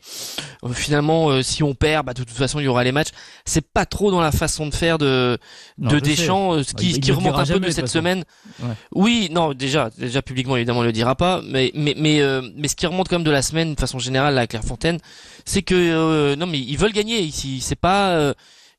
finalement 0.72 1.42
si 1.42 1.64
on 1.64 1.74
perd 1.74 2.06
bah 2.06 2.14
de 2.14 2.22
toute 2.22 2.36
façon 2.36 2.60
il 2.60 2.64
y 2.64 2.68
aura 2.68 2.84
les 2.84 2.92
matchs. 2.92 3.08
C'est 3.44 3.66
pas 3.66 3.86
trop 3.86 4.10
dans 4.12 4.20
la 4.20 4.30
façon 4.30 4.66
de 4.66 4.74
faire 4.74 4.98
de 4.98 5.38
de 5.78 5.98
Deschamps 5.98 6.62
ce 6.62 6.74
qui, 6.74 7.00
qui 7.00 7.12
remonte 7.12 7.38
un 7.38 7.44
peu 7.44 7.60
de 7.60 7.70
cette 7.70 7.88
semaine. 7.88 8.24
Oui 8.94 9.28
non 9.32 9.52
déjà 9.52 9.90
déjà 9.98 10.22
publiquement 10.22 10.56
évidemment 10.56 10.80
on 10.80 10.84
le 10.84 10.92
dira 10.92 11.16
pas 11.16 11.42
mais 11.44 11.72
mais 11.74 11.94
mais 11.96 12.20
mais 12.56 12.68
ce 12.68 12.76
qui 12.76 12.86
remonte 12.86 13.08
quand 13.08 13.16
même 13.16 13.24
de 13.24 13.30
la 13.30 13.42
semaine 13.42 13.74
de 13.74 13.80
façon 13.80 13.98
générale 13.98 14.38
à 14.38 14.46
Clairefontaine 14.46 14.98
c'est 15.44 15.62
que 15.62 16.34
non 16.36 16.46
mais 16.46 16.60
ils 16.60 16.78
veulent 16.78 16.92
gagner 16.92 17.20
ici. 17.20 17.60
C'est 17.60 17.74
pas 17.74 18.32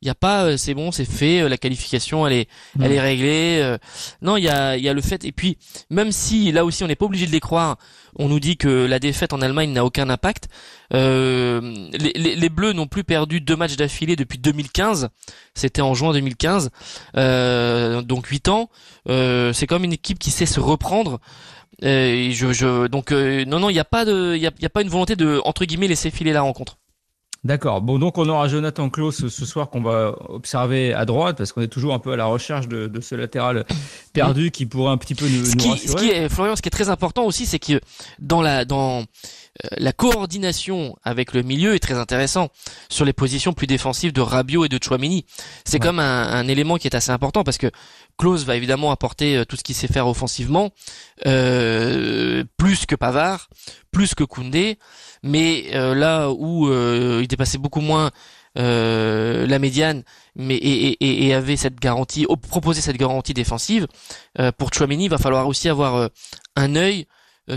il 0.03 0.07
y 0.07 0.09
a 0.09 0.15
pas 0.15 0.43
euh, 0.43 0.57
c'est 0.57 0.73
bon 0.73 0.91
c'est 0.91 1.05
fait 1.05 1.41
euh, 1.41 1.49
la 1.49 1.57
qualification 1.57 2.27
elle 2.27 2.33
est 2.33 2.49
elle 2.81 2.91
est 2.91 2.99
réglée 2.99 3.59
euh. 3.61 3.77
non 4.21 4.35
il 4.35 4.43
y 4.43 4.49
a 4.49 4.75
il 4.75 4.83
y 4.83 4.89
a 4.89 4.93
le 4.93 5.01
fait 5.01 5.23
et 5.23 5.31
puis 5.31 5.57
même 5.89 6.11
si 6.11 6.51
là 6.51 6.65
aussi 6.65 6.83
on 6.83 6.87
n'est 6.87 6.97
pas 6.97 7.05
obligé 7.05 7.25
de 7.25 7.31
les 7.31 7.39
croire 7.39 7.77
on 8.15 8.27
nous 8.27 8.39
dit 8.39 8.57
que 8.57 8.67
la 8.67 8.99
défaite 8.99 9.31
en 9.33 9.41
Allemagne 9.41 9.71
n'a 9.71 9.85
aucun 9.85 10.09
impact 10.09 10.49
euh, 10.93 11.61
les, 11.93 12.11
les, 12.15 12.35
les, 12.35 12.49
Bleus 12.49 12.73
n'ont 12.73 12.87
plus 12.87 13.03
perdu 13.05 13.39
deux 13.39 13.55
matchs 13.55 13.77
d'affilée 13.77 14.17
depuis 14.17 14.37
2015 14.37 15.09
c'était 15.55 15.81
en 15.81 15.93
juin 15.93 16.11
2015 16.11 16.69
euh, 17.15 18.01
donc 18.01 18.27
huit 18.27 18.49
ans 18.49 18.69
euh, 19.07 19.53
c'est 19.53 19.67
comme 19.67 19.85
une 19.85 19.93
équipe 19.93 20.19
qui 20.19 20.31
sait 20.31 20.45
se 20.45 20.59
reprendre 20.59 21.21
euh, 21.83 22.29
je, 22.31 22.51
je, 22.51 22.87
donc 22.87 23.11
non 23.11 23.59
non 23.59 23.69
il 23.69 23.73
n'y 23.73 23.79
a 23.79 23.85
pas 23.85 24.03
de 24.03 24.33
il 24.35 24.41
y 24.41 24.47
a, 24.47 24.51
y 24.59 24.65
a 24.65 24.69
pas 24.69 24.81
une 24.81 24.89
volonté 24.89 25.15
de 25.15 25.41
entre 25.45 25.63
guillemets 25.63 25.87
laisser 25.87 26.11
filer 26.11 26.33
la 26.33 26.41
rencontre 26.41 26.77
D'accord. 27.43 27.81
Bon, 27.81 27.99
donc 27.99 28.17
on 28.17 28.29
aura 28.29 28.47
Jonathan 28.47 28.89
Klaus 28.89 29.27
ce 29.27 29.45
soir 29.45 29.69
qu'on 29.69 29.81
va 29.81 30.15
observer 30.29 30.93
à 30.93 31.03
droite 31.03 31.37
parce 31.37 31.51
qu'on 31.51 31.61
est 31.61 31.67
toujours 31.67 31.93
un 31.93 31.99
peu 31.99 32.13
à 32.13 32.15
la 32.15 32.25
recherche 32.25 32.69
de, 32.69 32.87
de 32.87 33.01
ce 33.01 33.15
latéral 33.15 33.65
perdu 34.13 34.49
qui 34.49 34.65
pourrait 34.65 34.91
un 34.91 34.97
petit 34.97 35.13
peu 35.13 35.27
nous, 35.27 35.43
ce 35.43 35.55
qui, 35.57 35.69
rassurer. 35.69 35.91
Ce 35.91 36.03
qui 36.03 36.09
est, 36.09 36.29
Florian, 36.29 36.55
ce 36.55 36.61
qui 36.61 36.69
est 36.69 36.71
très 36.71 36.87
important 36.89 37.25
aussi, 37.25 37.45
c'est 37.45 37.59
que 37.59 37.81
dans 38.19 38.41
la 38.41 38.63
dans 38.63 39.03
la 39.77 39.93
coordination 39.93 40.95
avec 41.03 41.33
le 41.33 41.43
milieu 41.43 41.75
est 41.75 41.79
très 41.79 41.93
intéressant 41.95 42.49
sur 42.89 43.05
les 43.05 43.13
positions 43.13 43.53
plus 43.53 43.67
défensives 43.67 44.11
de 44.11 44.21
Rabiot 44.21 44.65
et 44.65 44.69
de 44.69 44.79
Chouamini. 44.83 45.25
C'est 45.63 45.79
comme 45.79 45.99
un, 45.99 46.23
un, 46.23 46.47
élément 46.47 46.77
qui 46.77 46.87
est 46.87 46.95
assez 46.95 47.11
important 47.11 47.43
parce 47.43 47.57
que 47.57 47.69
Klaus 48.17 48.45
va 48.45 48.55
évidemment 48.55 48.91
apporter 48.91 49.37
euh, 49.37 49.45
tout 49.45 49.55
ce 49.55 49.63
qu'il 49.63 49.75
sait 49.75 49.87
faire 49.87 50.07
offensivement, 50.07 50.71
euh, 51.27 52.43
plus 52.57 52.85
que 52.85 52.95
Pavard, 52.95 53.49
plus 53.91 54.15
que 54.15 54.23
Koundé 54.23 54.79
mais 55.23 55.67
euh, 55.73 55.95
là 55.95 56.29
où 56.29 56.67
euh, 56.67 57.19
il 57.21 57.27
dépassait 57.27 57.57
beaucoup 57.57 57.79
moins 57.79 58.11
euh, 58.59 59.47
la 59.47 59.57
médiane, 59.57 60.03
mais 60.35 60.55
et, 60.55 60.91
et, 61.03 61.25
et, 61.25 61.33
avait 61.33 61.55
cette 61.55 61.79
garantie, 61.79 62.27
proposé 62.49 62.81
cette 62.81 62.97
garantie 62.97 63.33
défensive. 63.33 63.87
pour 64.57 64.71
Chouameni, 64.71 65.05
il 65.05 65.09
va 65.09 65.17
falloir 65.17 65.47
aussi 65.47 65.69
avoir 65.69 66.09
un 66.55 66.75
œil 66.75 67.07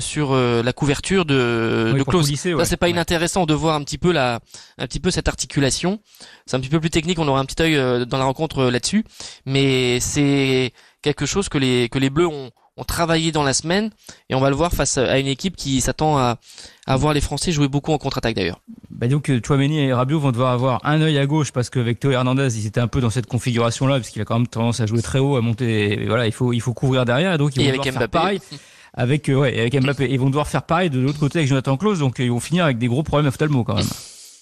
sur 0.00 0.34
la 0.34 0.72
couverture 0.72 1.24
de, 1.24 1.94
de 1.96 2.02
Klaus. 2.02 2.32
Ça 2.34 2.64
c'est 2.64 2.76
pas 2.76 2.88
inintéressant 2.88 3.46
de 3.46 3.54
voir 3.54 3.74
un 3.76 3.82
petit 3.84 3.98
peu 3.98 4.12
la, 4.12 4.40
un 4.78 4.86
petit 4.86 5.00
peu 5.00 5.10
cette 5.10 5.28
articulation. 5.28 6.00
C'est 6.46 6.56
un 6.56 6.60
petit 6.60 6.68
peu 6.68 6.80
plus 6.80 6.90
technique, 6.90 7.18
on 7.18 7.28
aura 7.28 7.40
un 7.40 7.44
petit 7.44 7.62
œil 7.62 8.06
dans 8.06 8.18
la 8.18 8.24
rencontre 8.24 8.64
là-dessus, 8.64 9.04
mais 9.44 10.00
c'est 10.00 10.72
quelque 11.02 11.26
chose 11.26 11.48
que 11.48 11.58
les 11.58 11.88
que 11.88 11.98
les 11.98 12.10
Bleus 12.10 12.26
ont 12.26 12.50
ont 12.76 12.84
travaillé 12.84 13.32
dans 13.32 13.42
la 13.42 13.54
semaine 13.54 13.90
et 14.28 14.34
on 14.34 14.40
va 14.40 14.50
le 14.50 14.56
voir 14.56 14.72
face 14.72 14.98
à 14.98 15.18
une 15.18 15.26
équipe 15.26 15.56
qui 15.56 15.80
s'attend 15.80 16.18
à, 16.18 16.38
à 16.86 16.96
voir 16.96 17.14
les 17.14 17.20
Français 17.22 17.50
jouer 17.52 17.68
beaucoup 17.68 17.92
en 17.92 17.98
contre-attaque 17.98 18.34
d'ailleurs. 18.34 18.60
Bah 18.90 19.08
donc 19.08 19.30
euh, 19.30 19.40
Chouameni 19.44 19.78
et 19.78 19.92
Rabiot 19.92 20.20
vont 20.20 20.30
devoir 20.32 20.52
avoir 20.52 20.80
un 20.84 21.00
œil 21.00 21.18
à 21.18 21.26
gauche 21.26 21.52
parce 21.52 21.70
qu'avec 21.70 22.00
Théo 22.00 22.10
Hernandez 22.10 22.58
ils 22.58 22.66
étaient 22.66 22.80
un 22.80 22.88
peu 22.88 23.00
dans 23.00 23.10
cette 23.10 23.26
configuration 23.26 23.86
là 23.86 23.96
parce 23.96 24.10
qu'il 24.10 24.20
a 24.20 24.24
quand 24.24 24.38
même 24.38 24.46
tendance 24.46 24.80
à 24.80 24.86
jouer 24.86 25.00
très 25.00 25.18
haut 25.18 25.36
à 25.36 25.40
monter 25.40 26.02
et 26.02 26.06
voilà 26.06 26.26
il 26.26 26.32
faut 26.32 26.52
il 26.52 26.60
faut 26.60 26.74
couvrir 26.74 27.04
derrière 27.04 27.32
et 27.32 27.38
donc 27.38 27.56
ils 27.56 27.62
vont 27.62 27.70
devoir 27.70 27.86
faire 27.86 28.08
pareil 28.08 28.40
avec 28.96 29.28
euh, 29.28 29.34
ouais 29.34 29.58
avec 29.58 29.80
Mbappé 29.80 30.08
ils 30.10 30.18
vont 30.18 30.28
devoir 30.28 30.48
faire 30.48 30.62
pareil 30.62 30.90
de 30.90 30.98
l'autre 30.98 31.18
côté 31.18 31.38
avec 31.40 31.48
Jonathan 31.48 31.76
Klaus 31.76 31.98
donc 31.98 32.18
ils 32.18 32.30
vont 32.30 32.40
finir 32.40 32.64
avec 32.64 32.78
des 32.78 32.88
gros 32.88 33.02
problèmes 33.02 33.28
ophtalmo 33.28 33.64
quand 33.64 33.76
même. 33.76 33.86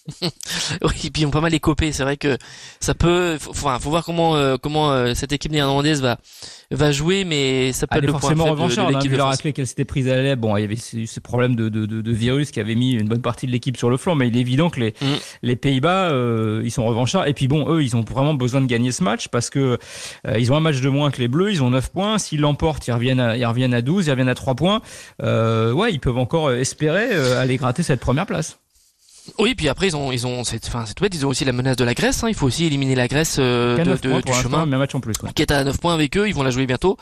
oui, 0.82 0.92
et 1.04 1.10
puis 1.10 1.22
ils 1.22 1.26
ont 1.26 1.30
pas 1.30 1.40
mal 1.40 1.54
écopé. 1.54 1.90
C'est 1.92 2.02
vrai 2.02 2.18
que 2.18 2.36
ça 2.78 2.94
peut. 2.94 3.38
Faut, 3.38 3.54
faut, 3.54 3.68
faut 3.80 3.90
voir 3.90 4.04
comment 4.04 4.36
euh, 4.36 4.56
comment 4.60 4.92
euh, 4.92 5.14
cette 5.14 5.32
équipe 5.32 5.50
néerlandaise 5.50 6.02
va 6.02 6.18
va 6.70 6.92
jouer, 6.92 7.24
mais 7.24 7.72
ça 7.72 7.86
peut 7.86 7.98
être 7.98 8.04
le 8.04 8.12
forcément 8.12 8.44
revanchard. 8.44 8.88
De, 8.88 9.08
de, 9.08 9.20
hein, 9.20 9.52
qu'elle 9.52 9.66
s'était 9.66 9.86
prise 9.86 10.08
à 10.08 10.16
l'aile. 10.16 10.36
Bon, 10.36 10.56
il 10.58 10.60
y 10.60 10.64
avait 10.64 10.76
ce, 10.76 11.20
problème 11.20 11.56
de, 11.56 11.70
de, 11.70 11.86
de, 11.86 12.12
virus 12.12 12.50
qui 12.50 12.60
avait 12.60 12.74
mis 12.74 12.92
une 12.92 13.08
bonne 13.08 13.22
partie 13.22 13.46
de 13.46 13.52
l'équipe 13.52 13.78
sur 13.78 13.88
le 13.88 13.96
flanc, 13.96 14.14
mais 14.14 14.28
il 14.28 14.36
est 14.36 14.40
évident 14.40 14.68
que 14.68 14.80
les 14.80 14.90
mm. 14.90 15.14
les 15.42 15.56
Pays-Bas 15.56 16.10
euh, 16.10 16.60
ils 16.64 16.70
sont 16.70 16.84
revanchards. 16.84 17.26
Et 17.26 17.32
puis 17.32 17.48
bon, 17.48 17.70
eux, 17.70 17.82
ils 17.82 17.96
ont 17.96 18.02
vraiment 18.02 18.34
besoin 18.34 18.60
de 18.60 18.66
gagner 18.66 18.92
ce 18.92 19.02
match 19.02 19.28
parce 19.28 19.48
que 19.48 19.78
ils 20.36 20.52
ont 20.52 20.56
un 20.56 20.60
match 20.60 20.82
de 20.82 20.88
moins 20.90 21.10
que 21.10 21.20
les 21.20 21.28
Bleus. 21.28 21.52
Ils 21.52 21.62
ont 21.62 21.70
9 21.70 21.90
points. 21.92 22.18
S'ils 22.18 22.40
l'emportent, 22.40 22.86
ils 22.86 22.92
reviennent 22.92 23.20
à, 23.20 23.38
ils 23.38 23.46
reviennent 23.46 23.74
à 23.74 23.80
12, 23.80 24.06
ils 24.06 24.10
reviennent 24.10 24.28
à 24.28 24.34
3 24.34 24.54
points. 24.54 24.82
ouais, 25.22 25.92
ils 25.92 26.00
peuvent 26.00 26.18
encore 26.18 26.52
espérer 26.52 27.14
aller 27.36 27.56
gratter 27.56 27.82
cette 27.82 28.00
première 28.00 28.26
place. 28.26 28.58
Oui, 29.38 29.54
puis 29.54 29.68
après 29.68 29.86
ils 29.88 29.96
ont 29.96 30.12
ils 30.12 30.26
ont 30.26 30.44
c'est 30.44 30.66
enfin 30.66 30.84
c'est 30.86 30.94
tout 30.94 31.02
bête, 31.02 31.14
ils 31.14 31.24
ont 31.24 31.30
aussi 31.30 31.44
la 31.44 31.52
menace 31.52 31.76
de 31.76 31.84
la 31.84 31.94
Grèce. 31.94 32.22
Hein. 32.22 32.28
Il 32.28 32.34
faut 32.34 32.46
aussi 32.46 32.66
éliminer 32.66 32.94
la 32.94 33.08
Grèce 33.08 33.36
euh, 33.38 33.78
de, 33.78 33.84
de, 33.84 34.20
du 34.20 34.32
chemin. 34.34 34.66
match 34.66 34.94
en 34.94 35.00
plus. 35.00 35.14
Qui 35.34 35.42
est 35.42 35.50
à 35.50 35.64
9 35.64 35.78
points 35.78 35.94
avec 35.94 36.16
eux, 36.16 36.28
ils 36.28 36.34
vont 36.34 36.42
la 36.42 36.50
jouer 36.50 36.66
bientôt. 36.66 36.98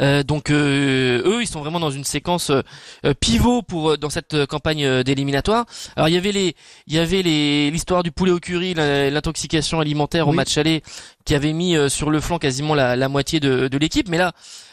Euh, 0.00 0.22
donc 0.22 0.50
euh, 0.50 1.22
eux, 1.24 1.42
ils 1.42 1.46
sont 1.46 1.60
vraiment 1.60 1.80
dans 1.80 1.90
une 1.90 2.04
séquence 2.04 2.50
euh, 2.50 3.14
pivot 3.18 3.62
pour 3.62 3.96
dans 3.96 4.10
cette 4.10 4.46
campagne 4.46 5.02
d'éliminatoire. 5.02 5.64
Alors 5.96 6.08
il 6.08 6.14
y 6.14 6.18
avait 6.18 6.32
les 6.32 6.54
il 6.86 6.94
y 6.94 6.98
avait 6.98 7.22
les 7.22 7.70
l'histoire 7.70 8.02
du 8.02 8.12
poulet 8.12 8.32
au 8.32 8.38
curry, 8.38 8.74
l'intoxication 8.74 9.80
alimentaire 9.80 10.28
au 10.28 10.32
match 10.32 10.58
aller 10.58 10.82
qui 11.24 11.34
avait 11.34 11.52
mis 11.52 11.76
sur 11.88 12.10
le 12.10 12.20
flanc 12.20 12.38
quasiment 12.38 12.74
la, 12.74 12.96
la 12.96 13.08
moitié 13.08 13.40
de, 13.40 13.68
de 13.68 13.78
l'équipe, 13.78 14.08
mais 14.08 14.18
là 14.18 14.32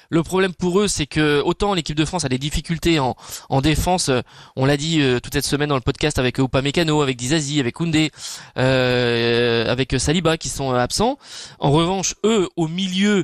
le 0.10 0.24
problème 0.24 0.54
pour 0.54 0.80
eux, 0.80 0.88
c'est 0.88 1.06
que 1.06 1.42
autant 1.42 1.74
l'équipe 1.74 1.96
de 1.96 2.06
France 2.06 2.26
a 2.26 2.30
des 2.30 2.38
difficultés 2.38 3.00
en, 3.00 3.16
en 3.50 3.62
défense, 3.62 4.10
euh, 4.10 4.22
on 4.56 4.66
l'a 4.66 4.78
dit 4.78 5.02
euh, 5.02 5.20
toute 5.20 5.34
cette 5.34 5.46
semaine 5.46 5.70
dans 5.70 5.76
le 5.76 5.82
podcast 5.82 6.18
avec 6.18 6.40
Upamecano, 6.40 7.02
avec 7.02 7.16
Dizazi, 7.16 7.60
avec 7.60 7.76
Koundé, 7.76 8.12
euh, 8.58 9.72
avec 9.72 10.00
Saliba 10.00 10.38
qui 10.38 10.50
sont 10.50 10.72
absents. 10.74 11.18
En 11.60 11.72
revanche, 11.72 12.16
eux, 12.26 12.50
au 12.56 12.68
milieu, 12.68 13.24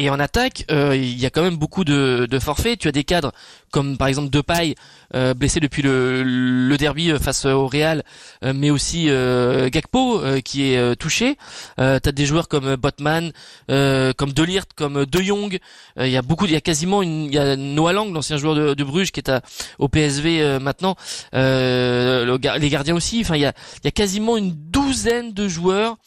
et 0.00 0.08
en 0.08 0.18
attaque, 0.18 0.64
euh, 0.70 0.96
il 0.96 1.20
y 1.20 1.26
a 1.26 1.30
quand 1.30 1.42
même 1.42 1.58
beaucoup 1.58 1.84
de, 1.84 2.26
de, 2.28 2.38
forfaits. 2.38 2.78
Tu 2.78 2.88
as 2.88 2.92
des 2.92 3.04
cadres 3.04 3.32
comme 3.70 3.98
par 3.98 4.08
exemple 4.08 4.30
Depay, 4.30 4.74
euh, 5.14 5.34
blessé 5.34 5.60
depuis 5.60 5.82
le, 5.82 6.22
le, 6.22 6.76
derby 6.78 7.10
euh, 7.10 7.18
face 7.18 7.44
au 7.44 7.66
Real, 7.66 8.02
euh, 8.42 8.54
mais 8.56 8.70
aussi 8.70 9.10
euh, 9.10 9.68
Gakpo 9.68 10.22
qui 10.42 10.72
est 10.72 10.96
touché. 10.96 11.36
tu 11.76 11.82
as 11.82 12.00
des 12.00 12.24
joueurs 12.24 12.48
comme 12.48 12.76
Botman, 12.76 13.30
comme 13.68 14.32
Delirte, 14.32 14.70
comme 14.74 15.04
De 15.04 15.20
Jong. 15.20 15.58
Il 15.98 16.08
y 16.08 16.16
a 16.16 16.22
beaucoup, 16.22 16.46
il 16.46 16.52
y 16.52 16.56
a 16.56 16.62
quasiment 16.62 17.02
une, 17.02 17.26
il 17.26 17.34
y 17.34 17.38
a 17.38 17.56
Noah 17.56 17.92
Lang, 17.92 18.10
l'ancien 18.10 18.38
joueur 18.38 18.54
de, 18.54 18.72
de, 18.72 18.84
Bruges 18.84 19.12
qui 19.12 19.20
est 19.20 19.28
à, 19.28 19.42
au 19.78 19.88
PSV 19.88 20.58
maintenant. 20.60 20.96
les 21.34 22.68
gardiens 22.70 22.94
aussi. 22.94 23.20
Enfin, 23.20 23.36
il 23.36 23.42
y 23.42 23.46
a, 23.46 23.52
il 23.82 23.84
y 23.84 23.88
a 23.88 23.92
quasiment 23.92 24.38
une 24.38 24.52
douzaine 24.52 25.34
de 25.34 25.46
joueurs 25.46 25.98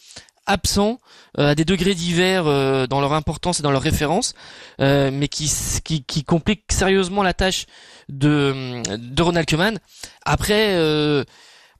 absents 0.45 0.99
euh, 1.39 1.51
à 1.51 1.55
des 1.55 1.65
degrés 1.65 1.95
divers 1.95 2.47
euh, 2.47 2.87
dans 2.87 3.01
leur 3.01 3.13
importance 3.13 3.59
et 3.59 3.63
dans 3.63 3.71
leur 3.71 3.81
référence, 3.81 4.33
euh, 4.81 5.09
mais 5.11 5.27
qui, 5.27 5.51
qui, 5.83 6.03
qui 6.03 6.23
compliquent 6.23 6.71
sérieusement 6.71 7.23
la 7.23 7.33
tâche 7.33 7.65
de, 8.09 8.81
de 8.97 9.21
Ronald 9.21 9.47
Koeman. 9.49 9.79
Après, 10.25 10.75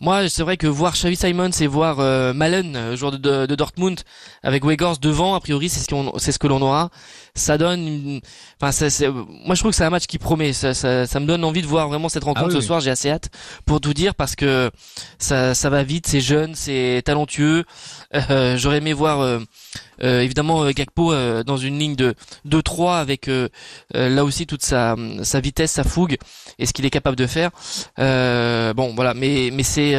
moi, 0.04 0.28
c'est 0.28 0.44
vrai 0.44 0.58
que 0.58 0.68
voir 0.68 0.96
Xavi 0.96 1.16
Simons 1.16 1.50
et 1.62 1.66
voir 1.66 2.02
euh, 2.02 2.34
Malen, 2.34 2.76
euh, 2.76 2.98
joueur 2.98 3.14
de, 3.14 3.46
de, 3.46 3.56
Dortmund, 3.56 4.02
avec 4.44 4.66
Weghorst 4.66 5.02
devant, 5.02 5.34
a 5.34 5.40
priori, 5.40 5.70
c'est 5.70 5.80
ce 5.80 5.88
qu'on, 5.88 6.12
c'est 6.20 6.34
ce 6.34 6.40
que 6.40 6.48
l'on 6.48 6.62
aura. 6.62 6.90
Ça 7.36 7.58
donne, 7.58 8.20
enfin, 8.62 8.88
moi, 9.46 9.56
je 9.56 9.62
trouve 9.62 9.72
que 9.72 9.78
c'est 9.78 9.86
un 9.86 9.90
match 9.90 10.06
qui 10.06 10.18
promet. 10.18 10.52
Ça, 10.52 10.74
ça, 10.74 11.08
ça, 11.08 11.20
me 11.22 11.26
donne 11.26 11.46
envie 11.46 11.62
de 11.62 11.68
voir 11.68 11.88
vraiment 11.88 12.10
cette 12.10 12.26
rencontre 12.26 12.50
ah 12.52 12.56
ce 12.56 12.60
soir. 12.60 12.82
J'ai 12.82 12.92
assez 12.92 13.10
hâte 13.10 13.30
pour 13.66 13.80
tout 13.80 13.94
dire 13.94 14.14
parce 14.14 14.36
que 14.36 14.72
ça, 15.20 15.56
ça 15.56 15.70
va 15.70 15.84
vite, 15.84 16.06
c'est 16.06 16.20
jeune, 16.20 16.54
c'est 16.54 17.02
talentueux. 17.06 17.64
Euh, 18.14 18.58
j'aurais 18.58 18.80
aimé 18.80 18.92
voir 18.92 19.22
euh, 19.22 19.40
évidemment, 20.04 20.64
euh, 20.64 20.72
Gakpo 20.72 21.14
euh, 21.14 21.44
dans 21.44 21.58
une 21.58 21.80
ligne 21.80 21.96
de 21.96 22.16
2-3 22.48 23.00
avec 23.00 23.30
là 23.94 24.24
aussi 24.24 24.46
toute 24.46 24.64
sa, 24.64 24.96
sa 25.24 25.40
vitesse, 25.40 25.72
sa 25.72 25.84
fougue 25.84 26.18
et 26.60 26.66
ce 26.66 26.74
qu'il 26.74 26.86
est 26.86 26.90
capable 26.90 27.16
de 27.16 27.28
faire. 27.28 27.52
bon, 27.98 28.94
voilà, 28.96 29.14
mais 29.14 29.50
mais 29.54 29.64
c'est 29.64 29.96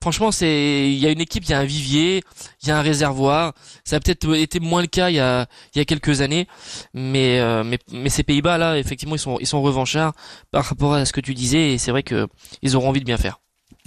franchement 0.00 0.32
c'est 0.32 0.90
il 0.90 0.98
y 0.98 1.06
a 1.06 1.10
une 1.10 1.20
équipe, 1.20 1.44
il 1.44 1.50
y 1.50 1.54
a 1.54 1.58
un 1.58 1.64
vivier, 1.64 2.22
il 2.62 2.68
y 2.68 2.70
a 2.70 2.78
un 2.78 2.82
réservoir. 2.82 3.52
Ça 3.84 3.96
a 3.96 4.00
peut-être 4.00 4.34
été 4.34 4.60
moins 4.60 4.82
le 4.82 4.88
cas 4.88 5.10
il 5.10 5.16
y 5.16 5.20
a 5.20 5.46
il 5.74 5.78
y 5.78 5.80
a 5.80 5.84
quelques 5.84 6.20
années, 6.20 6.46
mais 6.92 7.40
mais 7.64 7.78
mais 7.92 8.08
ces 8.08 8.22
Pays-Bas 8.22 8.58
là, 8.58 8.78
effectivement, 8.78 9.14
ils 9.14 9.20
sont 9.20 9.38
ils 9.40 9.46
sont 9.46 9.62
revanchards 9.62 10.14
par 10.50 10.64
rapport 10.64 10.94
à 10.94 11.04
ce 11.04 11.12
que 11.12 11.20
tu 11.20 11.34
disais 11.34 11.72
et 11.72 11.78
c'est 11.78 11.90
vrai 11.90 12.02
que 12.02 12.26
ils 12.62 12.76
auront 12.76 12.88
envie 12.88 13.00
de 13.00 13.06
bien 13.06 13.18
faire. 13.18 13.40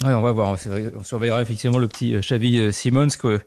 Ouais, 0.03 0.13
on 0.13 0.21
va 0.21 0.31
voir. 0.31 0.55
On 0.95 1.03
surveillera 1.03 1.41
effectivement 1.41 1.79
le 1.79 1.87
petit 1.87 2.13
Xavi 2.13 2.71
Simons 2.71 3.07
que 3.19 3.41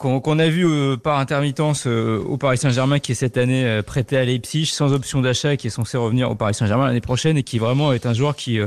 qu'on 0.00 0.38
a 0.38 0.48
vu 0.48 0.66
euh, 0.66 0.96
par 0.96 1.18
intermittence 1.18 1.86
euh, 1.86 2.24
au 2.26 2.38
Paris 2.38 2.56
Saint-Germain 2.56 2.98
qui 2.98 3.12
est 3.12 3.14
cette 3.14 3.36
année 3.36 3.66
euh, 3.66 3.82
prêté 3.82 4.16
à 4.16 4.24
Leipzig 4.24 4.64
sans 4.64 4.94
option 4.94 5.20
d'achat 5.20 5.56
qui 5.58 5.66
est 5.66 5.70
censé 5.70 5.98
revenir 5.98 6.30
au 6.30 6.34
Paris 6.34 6.54
Saint-Germain 6.54 6.86
l'année 6.86 7.02
prochaine 7.02 7.36
et 7.36 7.42
qui 7.42 7.58
vraiment 7.58 7.92
est 7.92 8.06
un 8.06 8.14
joueur 8.14 8.34
qui 8.34 8.58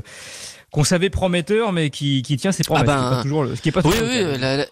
qu'on 0.71 0.83
savait 0.83 1.09
prometteur 1.09 1.71
mais 1.71 1.89
qui, 1.89 2.21
qui 2.21 2.37
tient 2.37 2.51
ses 2.51 2.63
promesses. 2.63 2.85
Ah 2.87 2.93
ben, 3.13 3.15
ce 3.15 3.15
qui 3.15 3.15
pas 3.15 3.23
toujours, 3.23 3.47
ce 3.55 3.61
qui 3.61 3.69
est 3.69 3.71
pas 3.71 3.81
oui, 3.83 3.95
oui, 3.99 4.39
la, 4.39 4.65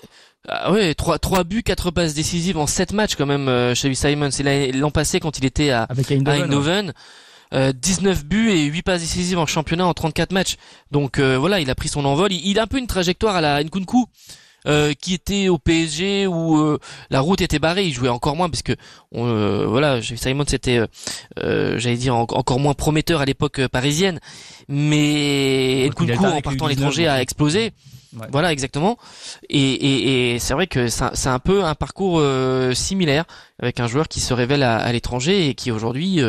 ah 0.48 0.72
oui, 0.72 0.94
3, 0.94 1.18
3 1.18 1.44
buts, 1.46 1.64
4 1.64 1.90
passes 1.90 2.14
décisives 2.14 2.58
en 2.58 2.68
7 2.68 2.94
matchs 2.94 3.16
quand 3.16 3.26
même 3.26 3.74
chez 3.74 3.94
Simon. 3.96 4.30
C'est 4.32 4.72
l'an 4.72 4.92
passé 4.92 5.20
quand 5.20 5.38
il 5.40 5.46
était 5.46 5.72
à, 5.72 5.84
Avec 5.84 6.12
Eindhoven. 6.12 6.94
19 7.54 8.26
buts 8.26 8.50
et 8.52 8.66
8 8.66 8.82
passes 8.84 9.02
décisives 9.02 9.38
en 9.38 9.46
championnat 9.46 9.86
en 9.86 9.94
34 9.94 10.32
matchs. 10.32 10.56
Donc 10.92 11.20
voilà, 11.20 11.60
il 11.60 11.70
a 11.70 11.76
pris 11.76 11.90
son 11.90 12.06
envol. 12.06 12.32
Il, 12.32 12.46
il, 12.48 12.60
a 12.60 12.64
un 12.64 12.68
peu 12.68 12.78
une 12.78 12.88
trajectoire 12.88 13.36
à 13.36 13.42
la 13.42 13.64
Nkunku. 13.64 14.08
Euh, 14.68 14.94
qui 14.94 15.16
était 15.16 15.48
au 15.48 15.58
PSG 15.58 16.28
où 16.28 16.56
euh, 16.60 16.78
la 17.10 17.20
route 17.20 17.42
était 17.42 17.58
barrée, 17.58 17.88
il 17.88 17.94
jouait 17.94 18.10
encore 18.10 18.36
moins 18.36 18.48
parce 18.48 18.62
que 18.62 18.74
euh, 19.16 19.66
voilà, 19.68 20.00
Simon 20.04 20.44
c'était 20.48 20.82
j'allais 21.36 21.98
dire 21.98 22.16
encore 22.16 22.60
moins 22.60 22.76
prometteur 22.76 23.22
à 23.22 23.26
l'époque 23.26 23.66
parisienne, 23.68 24.20
mais 24.68 25.90
Nkunku 25.90 26.24
en 26.24 26.42
partant 26.42 26.68
à 26.68 26.70
l'étranger 26.70 27.08
a 27.08 27.22
explosé. 27.22 27.72
Voilà, 28.32 28.52
exactement. 28.52 28.98
Et, 29.50 29.58
et, 29.58 30.34
et 30.36 30.40
c'est 30.40 30.54
vrai 30.54 30.68
que 30.68 30.90
c'est 30.90 31.28
un 31.28 31.40
peu 31.40 31.64
un 31.64 31.74
parcours 31.74 32.22
similaire 32.74 33.26
avec 33.60 33.80
un 33.80 33.88
joueur 33.88 34.08
qui 34.08 34.20
se 34.20 34.34
révèle 34.34 34.62
à, 34.62 34.78
à 34.78 34.92
l'étranger 34.92 35.48
et 35.48 35.56
qui 35.56 35.72
aujourd'hui 35.72 36.20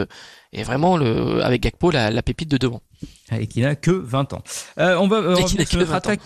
est 0.53 0.63
vraiment 0.63 0.97
le, 0.97 1.45
avec 1.45 1.63
Gakpo 1.63 1.91
la, 1.91 2.11
la 2.11 2.23
pépite 2.23 2.51
de 2.51 2.57
devant 2.57 2.81
et 3.39 3.47
qui 3.47 3.61
n'a 3.61 3.75
que 3.75 3.91
20 3.91 4.33
ans. 4.33 4.43
Euh, 4.79 4.97
on 4.97 5.09
va 5.09 5.17
euh, 5.17 5.35
revenir 5.35 5.67
sur 5.67 5.79
notre 5.79 5.95
attaque. 5.95 6.21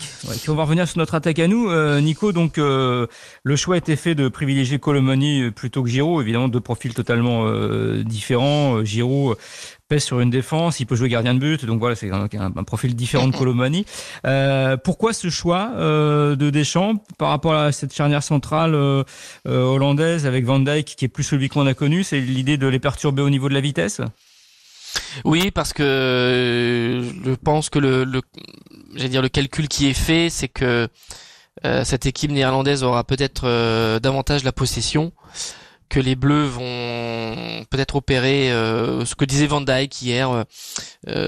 on 0.47 0.53
va 0.53 0.63
revenir 0.63 0.87
sur 0.87 0.97
notre 0.97 1.15
attaque 1.15 1.39
à 1.39 1.47
nous, 1.47 1.69
euh, 1.69 2.01
Nico. 2.01 2.31
Donc 2.31 2.57
euh, 2.57 3.07
le 3.43 3.55
choix 3.55 3.75
a 3.75 3.77
été 3.77 3.95
fait 3.95 4.15
de 4.15 4.27
privilégier 4.27 4.79
Colomani 4.79 5.51
plutôt 5.51 5.83
que 5.83 5.89
Giroud. 5.89 6.21
Évidemment, 6.21 6.47
deux 6.47 6.61
profils 6.61 6.93
totalement 6.93 7.49
différents. 8.03 8.83
Giroud 8.83 9.37
pèse 9.89 10.03
sur 10.03 10.19
une 10.19 10.29
défense, 10.29 10.81
il 10.81 10.85
peut 10.85 10.97
jouer 10.97 11.07
gardien 11.07 11.33
de 11.33 11.39
but, 11.39 11.63
donc 11.63 11.79
voilà, 11.79 11.95
c'est 11.95 12.11
un, 12.11 12.27
un, 12.33 12.63
profil 12.65 12.93
différent 12.93 13.29
de 13.29 13.35
Colomani. 13.37 13.85
pourquoi 14.83 15.13
ce 15.13 15.29
choix 15.29 15.71
de 15.77 16.49
Deschamps 16.49 16.95
par 17.17 17.29
rapport 17.29 17.53
à 17.53 17.71
cette 17.71 17.93
charnière 17.93 18.21
centrale 18.23 18.75
hollandaise 19.45 20.25
avec 20.25 20.43
Van 20.43 20.59
Dijk 20.59 20.95
qui 20.97 21.05
est 21.05 21.09
plus 21.09 21.23
celui 21.23 21.47
qu'on 21.47 21.65
a 21.67 21.73
connu? 21.73 22.03
C'est 22.03 22.19
l'idée 22.19 22.57
de 22.57 22.67
les 22.67 22.79
perturber 22.79 23.21
au 23.21 23.29
niveau 23.29 23.47
de 23.47 23.53
la 23.53 23.61
vitesse? 23.61 24.01
Oui, 25.25 25.51
parce 25.51 25.73
que 25.73 25.83
euh, 25.83 27.03
je 27.25 27.31
pense 27.33 27.69
que 27.69 27.79
le, 27.79 28.03
le 28.03 28.21
dire 29.07 29.21
le 29.21 29.29
calcul 29.29 29.67
qui 29.67 29.87
est 29.87 29.93
fait, 29.93 30.29
c'est 30.29 30.47
que 30.47 30.87
euh, 31.65 31.83
cette 31.83 32.05
équipe 32.05 32.31
néerlandaise 32.31 32.83
aura 32.83 33.03
peut-être 33.03 33.43
euh, 33.45 33.99
davantage 33.99 34.43
la 34.43 34.51
possession 34.51 35.11
que 35.89 35.99
les 36.01 36.15
Bleus 36.15 36.47
vont 36.47 37.65
peut-être 37.69 37.95
opérer 37.95 38.49
ce 38.49 39.15
que 39.15 39.23
disait 39.23 39.47
Van 39.47 39.61
Dijk 39.61 40.01
hier, 40.01 40.43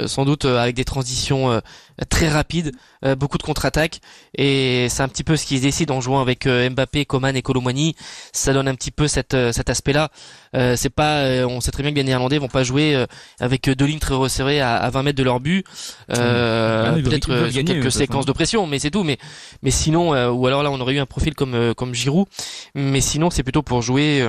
sans 0.06 0.26
doute 0.26 0.44
avec 0.44 0.76
des 0.76 0.84
transitions 0.84 1.62
très 2.08 2.30
rapide, 2.30 2.72
euh, 3.06 3.16
beaucoup 3.16 3.38
de 3.38 3.44
contre-attaques 3.44 4.00
et 4.38 4.88
c'est 4.90 5.04
un 5.04 5.08
petit 5.08 5.24
peu 5.24 5.36
ce 5.36 5.46
qu'ils 5.46 5.62
décident 5.62 5.96
en 5.96 6.02
jouant 6.02 6.22
avec 6.22 6.46
euh, 6.46 6.70
Mbappé, 6.70 7.06
Coman 7.06 7.36
et 7.36 7.42
Colomani. 7.42 7.96
Ça 8.32 8.54
donne 8.54 8.68
un 8.68 8.76
petit 8.76 8.92
peu 8.92 9.08
cet, 9.08 9.34
euh, 9.34 9.52
cet 9.52 9.70
aspect-là. 9.70 10.10
c'est 10.54 10.90
pas, 10.90 11.24
on 11.46 11.62
sait 11.62 11.72
très 11.72 11.84
bien 11.84 11.92
que 11.92 11.98
les 11.98 12.04
Néerlandais 12.04 12.38
vont 12.38 12.48
pas 12.48 12.64
jouer 12.64 13.06
avec 13.40 13.70
deux 13.70 13.86
lignes 13.86 14.00
très 14.00 14.16
resserrées 14.16 14.62
à, 14.62 14.76
à 14.76 14.90
20 14.90 15.04
mètres 15.04 15.18
de 15.18 15.24
leur 15.24 15.40
but. 15.40 15.66
Ah 16.10 16.96
peut-être 17.04 17.50
quelques 17.50 17.92
séquences 17.92 18.26
de 18.26 18.32
pression, 18.32 18.66
mais 18.66 18.80
c'est 18.80 18.92
tout. 18.92 19.04
Mais 19.04 19.18
mais 19.62 19.72
sinon, 19.72 20.10
ou 20.30 20.48
alors 20.48 20.64
là, 20.64 20.72
on 20.72 20.80
aurait 20.80 20.96
eu 20.96 21.00
un 21.00 21.06
profil 21.06 21.36
comme 21.36 21.74
comme 21.76 21.94
Giroud. 21.94 22.28
Mais 22.76 23.02
sinon, 23.02 23.30
c'est 23.30 23.44
plutôt 23.44 23.62
pour 23.62 23.82
jouer 23.82 24.28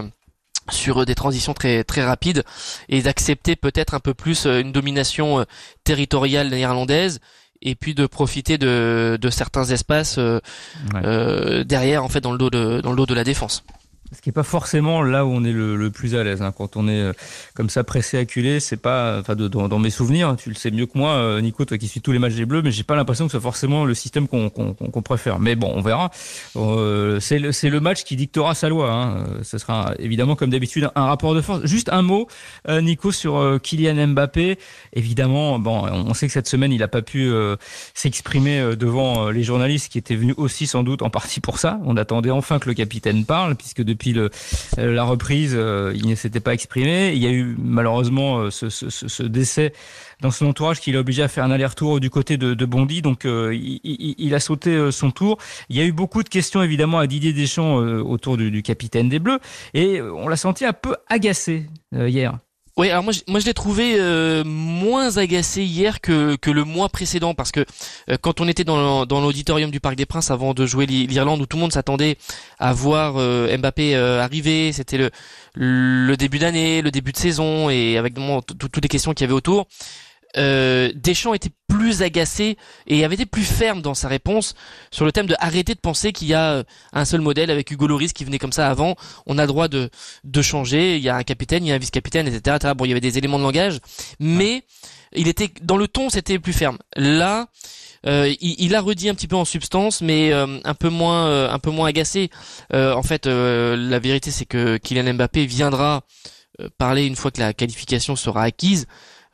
sur 0.71 1.05
des 1.07 1.15
transitions 1.15 1.55
très 1.55 1.85
très 1.85 2.05
rapides 2.05 2.45
et 2.89 3.03
d'accepter 3.03 3.57
peut-être 3.57 3.95
un 3.95 4.01
peu 4.01 4.15
plus 4.15 4.47
une 4.47 4.73
domination 4.73 5.45
territoriale 5.85 6.51
néerlandaise 6.51 7.21
et 7.63 7.75
puis 7.75 7.95
de 7.95 8.07
profiter 8.07 8.59
de, 8.59 9.19
de 9.21 9.31
certains 9.31 9.65
espaces 9.65 10.17
euh, 10.19 10.41
euh, 10.95 11.65
derrière 11.65 12.05
en 12.05 12.09
fait 12.09 12.21
dans 12.21 12.33
le 12.33 12.39
dos 12.39 12.51
de 12.51 12.81
dans 12.81 12.91
le 12.91 12.97
dos 12.97 13.07
de 13.07 13.15
la 13.15 13.25
défense 13.25 13.65
ce 14.13 14.21
qui 14.21 14.31
est 14.31 14.33
pas 14.33 14.43
forcément 14.43 15.03
là 15.03 15.25
où 15.25 15.31
on 15.31 15.45
est 15.45 15.53
le, 15.53 15.91
plus 15.91 16.15
à 16.15 16.25
l'aise. 16.25 16.43
Hein. 16.43 16.53
Quand 16.57 16.77
on 16.77 16.89
est 16.89 17.01
euh, 17.01 17.13
comme 17.55 17.71
ça 17.71 17.85
pressé, 17.85 18.19
acculé, 18.19 18.61
c'est 18.61 18.77
pas, 18.77 19.21
enfin, 19.21 19.37
dans, 19.37 19.69
dans, 19.69 19.79
mes 19.79 19.91
souvenirs, 19.91 20.37
tu 20.37 20.49
le 20.49 20.55
sais 20.55 20.71
mieux 20.71 20.87
que 20.87 20.99
moi, 20.99 21.13
euh, 21.13 21.41
Nico, 21.41 21.65
toi 21.65 21.79
qui 21.79 21.89
suis 21.89 22.01
tous 22.01 22.13
les 22.13 22.19
matchs 22.19 22.35
des 22.35 22.45
Bleus, 22.45 22.63
mais 22.63 22.73
j'ai 22.73 22.83
pas 22.83 22.97
l'impression 22.97 23.27
que 23.27 23.33
ce 23.33 23.39
soit 23.39 23.43
forcément 23.43 23.85
le 23.85 23.95
système 23.95 24.27
qu'on 24.27 24.51
qu'on 24.51 25.03
préfère. 25.03 25.39
Mais 25.39 25.55
bon, 25.55 25.73
on 25.75 25.81
verra. 25.81 26.11
Euh, 26.57 27.21
c'est 27.21 27.39
le, 27.39 27.51
le 27.63 27.81
match 27.81 28.05
qui 28.05 28.17
dictera 28.17 28.55
sa 28.55 28.69
loi. 28.69 28.93
Hein. 28.93 29.25
Ce 29.43 29.59
sera 29.59 29.95
évidemment, 29.99 30.35
comme 30.35 30.51
d'habitude, 30.51 30.91
un 30.95 31.07
rapport 31.07 31.35
de 31.35 31.41
force. 31.41 31.65
Juste 31.65 31.89
un 31.91 32.03
mot, 32.03 32.27
Nico, 32.69 33.13
sur 33.13 33.59
Kylian 33.63 34.09
Mbappé. 34.09 34.59
Évidemment, 34.93 35.59
bon, 35.59 35.87
on 35.89 36.15
sait 36.15 36.27
que 36.27 36.33
cette 36.33 36.49
semaine, 36.49 36.73
il 36.73 36.83
a 36.83 36.89
pas 36.89 37.03
pu 37.03 37.31
s'exprimer 37.95 38.77
devant 38.77 39.31
les 39.31 39.43
journalistes 39.43 39.91
qui 39.91 39.99
étaient 39.99 40.17
venus 40.17 40.35
aussi 40.37 40.67
sans 40.67 40.83
doute 40.83 41.03
en 41.03 41.11
partie 41.11 41.41
pour 41.41 41.59
ça. 41.59 41.79
On 41.85 41.97
attendait 41.97 42.31
enfin 42.31 42.59
que 42.59 42.69
le 42.69 42.75
capitaine 42.75 43.25
parle, 43.25 43.55
puisque 43.55 43.83
depuis 43.83 44.00
depuis 44.01 44.13
le, 44.15 44.31
la 44.79 45.05
reprise, 45.05 45.53
il 45.53 46.09
ne 46.09 46.15
s'était 46.15 46.41
pas 46.41 46.55
exprimé. 46.55 47.13
Il 47.13 47.23
y 47.23 47.27
a 47.27 47.31
eu 47.31 47.55
malheureusement 47.59 48.51
ce, 48.51 48.71
ce, 48.71 48.89
ce 48.89 49.23
décès 49.23 49.73
dans 50.21 50.31
son 50.31 50.47
entourage 50.47 50.81
qui 50.81 50.93
l'a 50.93 51.01
obligé 51.01 51.23
à 51.23 51.29
faire 51.29 51.45
un 51.45 51.51
aller-retour 51.51 52.01
du 52.01 52.09
côté 52.09 52.39
de, 52.39 52.55
de 52.55 52.65
Bondy. 52.65 53.03
Donc 53.03 53.25
il, 53.25 53.81
il, 53.85 54.15
il, 54.17 54.35
a 54.35 54.41
sauté 54.41 54.91
son 54.91 55.11
tour. 55.11 55.37
Il 55.69 55.77
y 55.77 55.81
a 55.81 55.85
eu 55.85 55.93
beaucoup 55.93 56.23
de 56.23 56.29
questions 56.29 56.63
évidemment 56.63 56.99
à 56.99 57.07
Didier 57.07 57.35
Deschamps 57.35 57.77
autour 57.77 58.37
du, 58.37 58.51
du 58.51 58.63
capitaine 58.63 59.09
des 59.09 59.19
Bleus 59.19 59.39
et 59.75 60.01
on 60.01 60.29
l'a 60.29 60.37
senti 60.37 60.65
un 60.65 60.73
peu 60.73 60.97
agacé 61.09 61.67
hier. 61.93 62.39
Oui, 62.81 62.89
alors 62.89 63.05
moi, 63.05 63.13
je, 63.13 63.21
moi 63.29 63.41
je 63.41 63.45
l'ai 63.45 63.53
trouvé 63.53 63.97
euh, 63.99 64.43
moins 64.43 65.19
agacé 65.19 65.63
hier 65.63 66.01
que, 66.01 66.37
que 66.37 66.51
le 66.51 66.65
mois 66.65 66.89
précédent 66.89 67.35
parce 67.35 67.53
que 67.53 67.67
euh, 68.09 68.17
quand 68.19 68.41
on 68.41 68.49
était 68.49 68.65
dans, 68.65 69.05
l'auditorium 69.05 69.71
du 69.71 69.81
Parc 69.81 69.97
des 69.97 70.07
Princes 70.07 70.31
avant 70.31 70.55
de 70.55 70.65
jouer 70.65 70.87
l'Irlande 70.87 71.43
où 71.43 71.47
tout 71.47 71.59
le 71.59 71.61
monde 71.61 71.75
s'attendait 71.75 72.17
à 72.59 72.73
voir 72.73 73.17
euh, 73.19 73.55
Mbappé 73.55 73.95
arriver, 73.95 74.73
c'était 74.73 74.97
le, 74.97 75.11
le 75.57 76.17
début 76.17 76.39
d'année, 76.39 76.81
le 76.81 76.91
début 76.91 77.13
de 77.13 77.19
saison 77.19 77.69
et 77.69 77.99
avec 77.99 78.15
toutes 78.47 78.83
les 78.83 78.89
questions 78.89 79.13
qu'il 79.13 79.25
y 79.25 79.29
avait 79.29 79.35
autour 79.35 79.67
Deschamps 80.35 81.35
était 81.35 81.51
plus 81.81 82.03
agacé 82.03 82.59
et 82.87 83.07
avait 83.07 83.15
été 83.15 83.25
plus 83.25 83.43
ferme 83.43 83.81
dans 83.81 83.95
sa 83.95 84.07
réponse 84.07 84.55
sur 84.91 85.07
le 85.07 85.13
thème 85.13 85.25
de 85.25 85.35
arrêter 85.39 85.75
de 85.75 85.81
penser 85.81 86.13
qu'il 86.13 86.29
y 86.29 86.35
a 86.35 86.53
euh, 86.53 86.65
un 86.93 87.07
seul 87.07 87.23
modèle 87.23 87.51
avec 87.51 87.71
Hugo 87.71 87.87
Loris 87.87 88.13
qui 88.13 88.23
venait 88.23 88.39
comme 88.39 88.53
ça 88.53 88.69
avant. 88.69 88.97
On 89.25 89.39
a 89.39 89.47
droit 89.47 89.67
de, 89.67 89.89
de 90.23 90.43
changer. 90.43 90.99
Il 90.99 91.03
y 91.03 91.09
a 91.09 91.17
un 91.17 91.23
capitaine, 91.23 91.65
il 91.65 91.69
y 91.69 91.73
a 91.73 91.77
un 91.77 91.79
vice-capitaine, 91.79 92.29
etc., 92.29 92.75
Bon, 92.77 92.85
il 92.85 92.89
y 92.89 92.91
avait 92.91 93.01
des 93.01 93.17
éléments 93.17 93.39
de 93.39 93.45
langage, 93.45 93.79
mais 94.19 94.63
il 95.17 95.27
était 95.27 95.49
dans 95.63 95.79
le 95.79 95.89
ton, 95.89 96.11
c'était 96.11 96.39
plus 96.39 96.53
ferme. 96.53 96.77
Là, 96.97 97.49
euh, 98.07 98.31
il, 98.43 98.75
a 98.75 98.83
redit 98.83 99.09
un 99.09 99.15
petit 99.15 99.27
peu 99.27 99.37
en 99.37 99.47
substance, 99.47 100.03
mais 100.03 100.35
euh, 100.35 100.59
un 100.63 100.75
peu 100.75 100.91
moins, 100.91 101.51
un 101.51 101.59
peu 101.59 101.71
moins 101.71 101.89
agacé. 101.89 102.29
en 102.75 103.03
fait, 103.03 103.25
la 103.25 103.99
vérité, 103.99 104.31
c'est 104.31 104.45
que 104.45 104.77
Kylian 104.77 105.15
Mbappé 105.15 105.47
viendra 105.47 106.03
parler 106.77 107.07
une 107.07 107.17
fois 107.17 107.31
que 107.31 107.41
la 107.41 107.55
qualification 107.55 108.17
sera 108.17 108.43
acquise. 108.43 108.87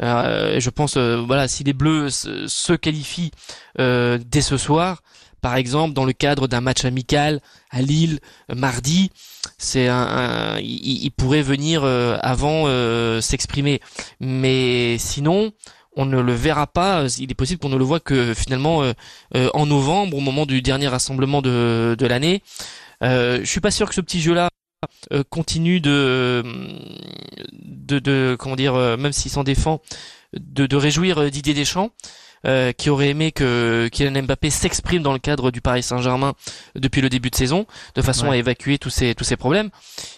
Euh, 0.03 0.61
je 0.61 0.71
pense, 0.71 0.97
euh, 0.97 1.23
voilà, 1.27 1.49
si 1.49 1.65
les 1.65 1.73
Bleus 1.73 2.11
se, 2.11 2.73
qualifient 2.75 3.31
euh, 3.79 4.19
dès 4.25 4.43
ce 4.43 4.57
soir, 4.57 5.03
par 5.41 5.57
exemple 5.57 5.95
dans 5.95 6.05
le 6.05 6.13
cadre 6.13 6.49
d'un 6.49 6.61
match 6.61 6.85
amical 6.85 7.41
à 7.71 7.81
Lille 7.83 8.21
mardi, 8.55 9.11
c'est 9.59 9.89
un, 9.89 10.59
il, 10.59 11.11
pourrait 11.11 11.43
venir 11.43 11.85
avant 11.85 12.67
s'exprimer. 13.21 13.81
Mais 14.19 14.99
sinon, 14.99 15.53
on 15.95 16.05
ne 16.05 16.21
le 16.21 16.35
verra 16.35 16.67
pas. 16.67 17.05
Il 17.19 17.31
est 17.31 17.35
possible 17.35 17.61
qu'on 17.61 17.69
ne 17.69 17.77
le 17.77 17.85
voit 17.85 18.01
que 18.01 18.35
finalement 18.35 18.83
en 19.35 19.67
novembre, 19.67 20.17
au 20.17 20.21
moment 20.21 20.47
du 20.47 20.63
dernier 20.63 20.89
rassemblement 20.89 21.43
de, 21.43 21.95
de 21.97 22.07
l'année. 22.07 22.43
Euh, 23.03 23.41
je 23.41 23.45
suis 23.45 23.61
pas 23.61 23.71
sûr 23.71 23.89
que 23.89 23.95
ce 23.95 24.01
petit 24.01 24.21
jeu-là 24.21 24.47
euh, 24.47 24.56
continue 25.31 25.81
de, 25.81 26.43
de, 27.87 27.99
de, 27.99 28.37
comment 28.39 28.57
dire, 28.57 28.75
euh, 28.75 28.97
même 28.97 29.13
s'il 29.13 29.31
s'en 29.31 29.45
défend, 29.45 29.81
de, 30.35 30.67
de 30.67 30.77
réjouir 30.77 31.19
euh, 31.19 31.31
Didier 31.31 31.55
Deschamps. 31.55 31.91
Euh, 32.45 32.71
qui 32.71 32.91
aurait 32.91 33.09
aimé 33.09 33.33
que 33.33 33.89
Kylian 33.91 34.23
Mbappé 34.23 34.51
s'exprime 34.51 35.03
dans 35.03 35.15
le 35.15 35.19
cadre 35.19 35.51
du 35.51 35.61
Paris 35.61 35.83
Saint-Germain 35.83 36.35
depuis 36.77 37.01
le 37.01 37.09
début 37.09 37.31
de 37.31 37.35
saison, 37.35 37.67
de 37.97 38.03
façon 38.03 38.31
à 38.31 38.37
évacuer 38.37 38.79
tous 38.79 38.91
ces 38.91 39.17
tous 39.17 39.25
ces 39.25 39.37
problèmes. 39.37 39.71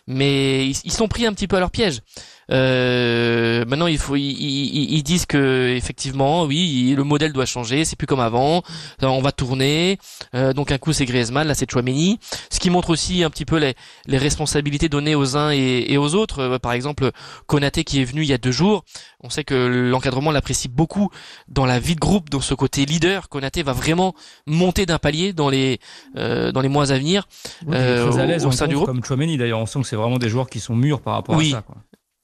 Mais 0.07 0.67
ils, 0.67 0.77
ils, 0.85 0.93
sont 0.93 1.09
pris 1.09 1.25
un 1.25 1.33
petit 1.33 1.47
peu 1.47 1.57
à 1.57 1.61
leur 1.61 1.71
piège. 1.71 2.03
Euh, 2.51 3.65
maintenant, 3.67 3.87
il 3.87 3.99
faut, 3.99 4.17
ils, 4.17 5.03
disent 5.03 5.27
que 5.27 5.75
effectivement, 5.77 6.45
oui, 6.45 6.95
le 6.97 7.05
modèle 7.05 7.33
doit 7.33 7.47
changer. 7.47 7.85
C'est 7.85 7.97
plus 7.97 8.07
comme 8.07 8.21
avant. 8.21 8.63
On 9.03 9.21
va 9.21 9.33
tourner. 9.33 9.99
Euh, 10.35 10.53
donc 10.53 10.73
un 10.73 10.79
coup 10.79 10.93
c'est 10.93 11.05
Griezmann, 11.05 11.47
là 11.47 11.55
c'est 11.55 11.71
Chouameni. 11.71 12.19
Ce 12.51 12.59
qui 12.59 12.71
montre 12.71 12.91
aussi 12.91 13.23
un 13.23 13.31
petit 13.31 13.45
peu 13.45 13.59
les, 13.59 13.75
les 14.07 14.19
responsabilités 14.19 14.89
données 14.89 15.15
aux 15.15 15.37
uns 15.37 15.51
et, 15.51 15.97
aux 15.99 16.15
autres. 16.15 16.41
Euh, 16.41 16.59
par 16.59 16.73
exemple, 16.73 17.11
Konaté 17.47 17.85
qui 17.85 18.01
est 18.01 18.05
venu 18.05 18.23
il 18.23 18.29
y 18.29 18.33
a 18.33 18.39
deux 18.39 18.53
jours. 18.53 18.85
On 19.21 19.31
sait 19.31 19.45
que 19.45 19.89
l'encadrement 19.91 20.31
l'apprécie 20.31 20.69
beaucoup 20.69 21.11
dans 21.49 21.67
la 21.67 21.79
vie 21.79 21.95
de 21.95 22.01
groupe, 22.01 22.31
dans 22.31 22.41
ce 22.41 22.55
côté 22.55 22.87
leader. 22.87 23.29
Konaté 23.29 23.63
va 23.63 23.73
vraiment 23.73 24.15
monter 24.47 24.87
d'un 24.87 24.99
palier 24.99 25.33
dans 25.33 25.49
les 25.49 25.81
euh, 26.17 26.53
dans 26.53 26.61
les 26.61 26.69
mois 26.69 26.93
à 26.93 26.99
venir. 26.99 27.29
Oui, 27.67 27.75
euh, 27.75 28.11
très 28.11 28.21
à 28.21 28.27
l'aise 28.27 28.47
au 28.47 28.53
sein 28.53 28.67
du 28.67 28.75
groupe. 28.75 28.87
Comme 28.87 29.05
Chouameni 29.05 29.37
d'ailleurs, 29.37 29.61
on 29.61 29.67
sent 29.67 29.81
que 29.81 29.87
c'est 29.87 29.97
vraiment 29.97 30.19
des 30.19 30.29
joueurs 30.29 30.49
qui 30.49 30.61
sont 30.61 30.77
mûrs 30.77 31.01
par 31.01 31.15
rapport 31.15 31.39
à 31.39 31.45
ça. 31.45 31.63
Quoi. 31.63 31.77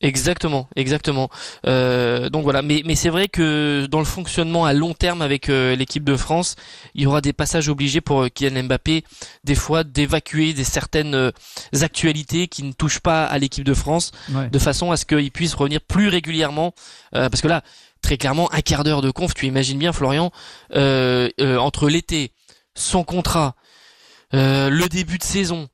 Exactement, 0.05 0.69
exactement. 0.77 1.31
Euh, 1.67 2.29
donc 2.29 2.43
voilà, 2.43 2.61
mais 2.61 2.83
mais 2.85 2.95
c'est 2.95 3.09
vrai 3.09 3.27
que 3.27 3.87
dans 3.87 4.01
le 4.01 4.05
fonctionnement 4.05 4.67
à 4.67 4.75
long 4.75 4.93
terme 4.93 5.23
avec 5.23 5.49
euh, 5.49 5.75
l'équipe 5.75 6.05
de 6.05 6.15
France, 6.15 6.57
il 6.95 7.05
y 7.05 7.07
aura 7.07 7.23
des 7.23 7.33
passages 7.33 7.71
obligés 7.71 8.03
pour 8.03 8.25
euh, 8.25 8.29
Kylian 8.29 8.65
Mbappé, 8.65 9.03
des 9.45 9.55
fois 9.55 9.83
d'évacuer 9.83 10.53
des 10.53 10.63
certaines 10.63 11.15
euh, 11.15 11.31
actualités 11.81 12.49
qui 12.49 12.65
ne 12.65 12.73
touchent 12.73 13.01
pas 13.01 13.25
à 13.25 13.39
l'équipe 13.39 13.65
de 13.65 13.73
France, 13.73 14.13
de 14.29 14.59
façon 14.59 14.93
à 14.93 14.99
ce 14.99 15.07
qu'il 15.07 15.33
puisse 15.33 15.55
revenir 15.55 15.81
plus 15.81 16.09
régulièrement, 16.09 16.75
parce 17.13 17.41
que 17.41 17.49
là, 17.49 17.63
très 18.03 18.19
clairement, 18.19 18.53
un 18.53 18.61
quart 18.61 18.85
d'heure 18.85 19.01
de 19.01 19.11
conf, 19.11 19.33
tu 19.33 19.47
imagines 19.47 19.79
bien, 19.79 19.93
Florian, 19.95 20.33
entre 20.71 21.89
l'été, 21.89 22.33
son 22.75 23.05
contrat, 23.05 23.55
le 24.33 24.87
début 24.89 25.19
de 25.19 25.25
saison, 25.25 25.69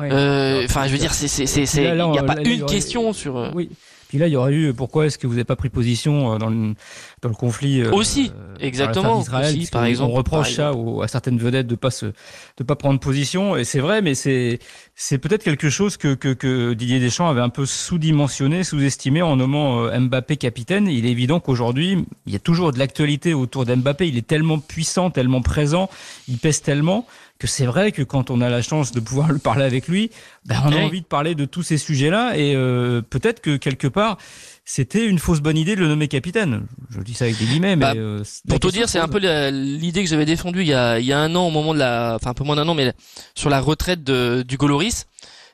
euh, 0.00 0.64
enfin, 0.64 0.86
je 0.86 0.92
veux 0.92 0.98
dire, 0.98 1.14
c'est, 1.14 1.28
c'est, 1.28 1.46
c'est, 1.46 1.84
il 1.84 2.10
n'y 2.10 2.18
a 2.18 2.22
pas 2.22 2.40
une 2.40 2.64
question 2.66 3.12
sur. 3.12 3.36
Euh, 3.36 3.50
oui. 3.54 3.70
Puis 4.08 4.18
là, 4.18 4.26
il 4.26 4.32
y 4.32 4.36
aurait 4.36 4.52
eu 4.52 4.74
pourquoi 4.74 5.06
est-ce 5.06 5.16
que 5.16 5.26
vous 5.26 5.32
n'avez 5.32 5.44
pas 5.44 5.56
pris 5.56 5.70
position 5.70 6.34
euh, 6.34 6.36
dans 6.36 6.50
le, 6.50 6.74
dans 7.22 7.30
le 7.30 7.34
conflit 7.34 7.82
aussi, 7.82 8.30
exactement. 8.60 9.22
Israël, 9.22 9.56
par 9.72 9.86
exemple, 9.86 10.12
on 10.12 10.14
reproche 10.14 10.52
ça 10.56 10.72
à 11.02 11.08
certaines 11.08 11.38
vedettes 11.38 11.66
de 11.66 11.76
pas 11.76 11.90
se, 11.90 12.12
de 12.58 12.62
pas 12.62 12.76
prendre 12.76 13.00
position, 13.00 13.56
et 13.56 13.64
c'est 13.64 13.80
vrai, 13.80 14.02
mais 14.02 14.14
c'est, 14.14 14.58
c'est 14.94 15.16
peut-être 15.16 15.42
quelque 15.42 15.70
chose 15.70 15.96
que, 15.96 16.12
que, 16.12 16.34
que 16.34 16.74
Didier 16.74 17.00
Deschamps 17.00 17.30
avait 17.30 17.40
un 17.40 17.48
peu 17.48 17.64
sous-dimensionné, 17.64 18.64
sous-estimé 18.64 19.22
en 19.22 19.36
nommant 19.36 19.88
Mbappé 19.98 20.36
capitaine. 20.36 20.88
Il 20.88 21.06
est 21.06 21.10
évident 21.10 21.40
qu'aujourd'hui, 21.40 22.04
il 22.26 22.32
y 22.34 22.36
a 22.36 22.38
toujours 22.38 22.70
de 22.72 22.78
l'actualité 22.78 23.32
autour 23.32 23.64
d'Mbappé. 23.64 24.08
Il 24.08 24.18
est 24.18 24.26
tellement 24.26 24.58
puissant, 24.58 25.10
tellement 25.10 25.40
présent, 25.40 25.88
il 26.28 26.36
pèse 26.36 26.60
tellement 26.60 27.06
que 27.42 27.48
c'est 27.48 27.66
vrai 27.66 27.90
que 27.90 28.02
quand 28.02 28.30
on 28.30 28.40
a 28.40 28.48
la 28.48 28.62
chance 28.62 28.92
de 28.92 29.00
pouvoir 29.00 29.32
le 29.32 29.38
parler 29.38 29.64
avec 29.64 29.88
lui, 29.88 30.10
ben 30.46 30.62
on 30.64 30.72
a 30.72 30.76
envie 30.76 31.00
de 31.00 31.06
parler 31.06 31.34
de 31.34 31.44
tous 31.44 31.64
ces 31.64 31.76
sujets-là 31.76 32.36
et 32.36 32.54
euh, 32.54 33.02
peut-être 33.02 33.40
que 33.40 33.56
quelque 33.56 33.88
part 33.88 34.16
c'était 34.64 35.06
une 35.06 35.18
fausse 35.18 35.40
bonne 35.40 35.58
idée 35.58 35.74
de 35.74 35.80
le 35.80 35.88
nommer 35.88 36.06
capitaine. 36.06 36.62
Je 36.90 37.00
dis 37.00 37.14
ça 37.14 37.24
avec 37.24 37.36
des 37.36 37.46
guillemets, 37.46 37.74
mais 37.74 37.84
bah, 37.84 37.94
euh, 37.96 38.22
pour 38.48 38.60
te 38.60 38.68
dire, 38.68 38.88
c'est 38.88 39.00
un 39.00 39.08
peu 39.08 39.18
l'idée 39.50 40.04
que 40.04 40.08
j'avais 40.08 40.24
défendue 40.24 40.60
il 40.60 40.68
y 40.68 40.72
a, 40.72 41.00
il 41.00 41.04
y 41.04 41.12
a 41.12 41.18
un 41.18 41.34
an 41.34 41.48
au 41.48 41.50
moment 41.50 41.74
de 41.74 41.80
la, 41.80 42.14
enfin 42.14 42.30
un 42.30 42.34
peu 42.34 42.44
moins 42.44 42.54
d'un 42.54 42.68
an, 42.68 42.74
mais 42.74 42.92
sur 43.34 43.50
la 43.50 43.60
retraite 43.60 44.04
de, 44.04 44.44
du 44.46 44.56
Goloris 44.56 45.06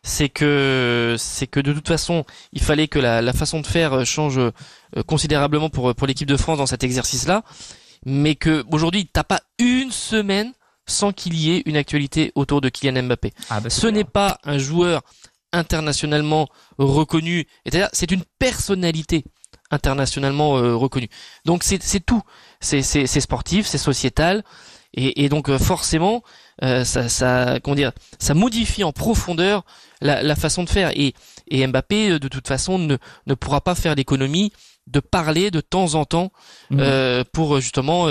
c'est 0.05 0.29
que 0.29 1.17
c'est 1.19 1.47
que 1.47 1.59
de 1.59 1.73
toute 1.73 1.89
façon, 1.89 2.25
il 2.53 2.63
fallait 2.63 2.87
que 2.87 2.99
la, 2.99 3.21
la 3.21 3.33
façon 3.33 3.61
de 3.61 3.67
faire 3.67 4.07
change 4.07 4.39
euh, 4.39 4.53
considérablement 5.07 5.71
pour 5.71 5.95
pour 5.95 6.07
l'équipe 6.07 6.29
de 6.29 6.37
France 6.37 6.59
dans 6.59 6.67
cet 6.67 6.85
exercice-là, 6.85 7.43
mais 8.07 8.35
que 8.35 8.65
aujourd'hui, 8.71 9.09
t'as 9.11 9.25
pas 9.25 9.41
une 9.59 9.91
semaine 9.91 10.53
sans 10.89 11.13
qu'il 11.13 11.35
y 11.35 11.53
ait 11.53 11.63
une 11.67 11.77
actualité 11.77 12.33
autour 12.35 12.61
de 12.61 12.69
Kylian 12.69 13.05
Mbappé. 13.05 13.33
Ah, 13.51 13.61
bah, 13.61 13.71
Ce 13.71 13.87
n'est 13.87 14.05
pas 14.05 14.39
un 14.45 14.59
joueur 14.59 15.03
internationalement 15.53 16.49
reconnu, 16.79 17.47
c'est 17.93 18.11
une 18.11 18.25
personnalité 18.39 19.25
internationalement 19.71 20.59
euh, 20.59 20.75
reconnue. 20.75 21.09
Donc 21.45 21.63
c'est 21.63 22.01
tout, 22.01 22.23
c'est 22.61 22.83
sportif, 23.07 23.67
c'est 23.67 23.79
sociétal, 23.79 24.45
et, 24.95 25.29
donc 25.29 25.51
euh, 25.51 25.59
forcément 25.59 26.23
euh, 26.63 26.85
ça, 26.85 27.09
ça, 27.09 27.59
comment 27.63 27.77
dire, 27.77 27.93
ça 28.19 28.35
modifie 28.35 28.85
en 28.85 28.93
profondeur 28.93 29.65
la, 30.01 30.37
façon 30.37 30.65
de 30.65 30.71
faire. 30.71 30.91
Et, 30.95 31.15
et 31.49 31.67
Mbappé 31.67 32.19
de 32.19 32.29
toute 32.29 32.49
façon 32.49 32.79
ne, 32.79 32.97
ne 33.27 33.35
pourra 33.35 33.61
pas 33.61 33.75
faire 33.75 33.95
l'économie 33.95 34.53
de 34.87 35.01
parler 35.01 35.51
de 35.51 35.61
temps 35.61 35.95
en 35.95 36.07
temps 36.07 36.33
mmh. 36.71 37.25
pour 37.33 37.61
justement 37.61 38.07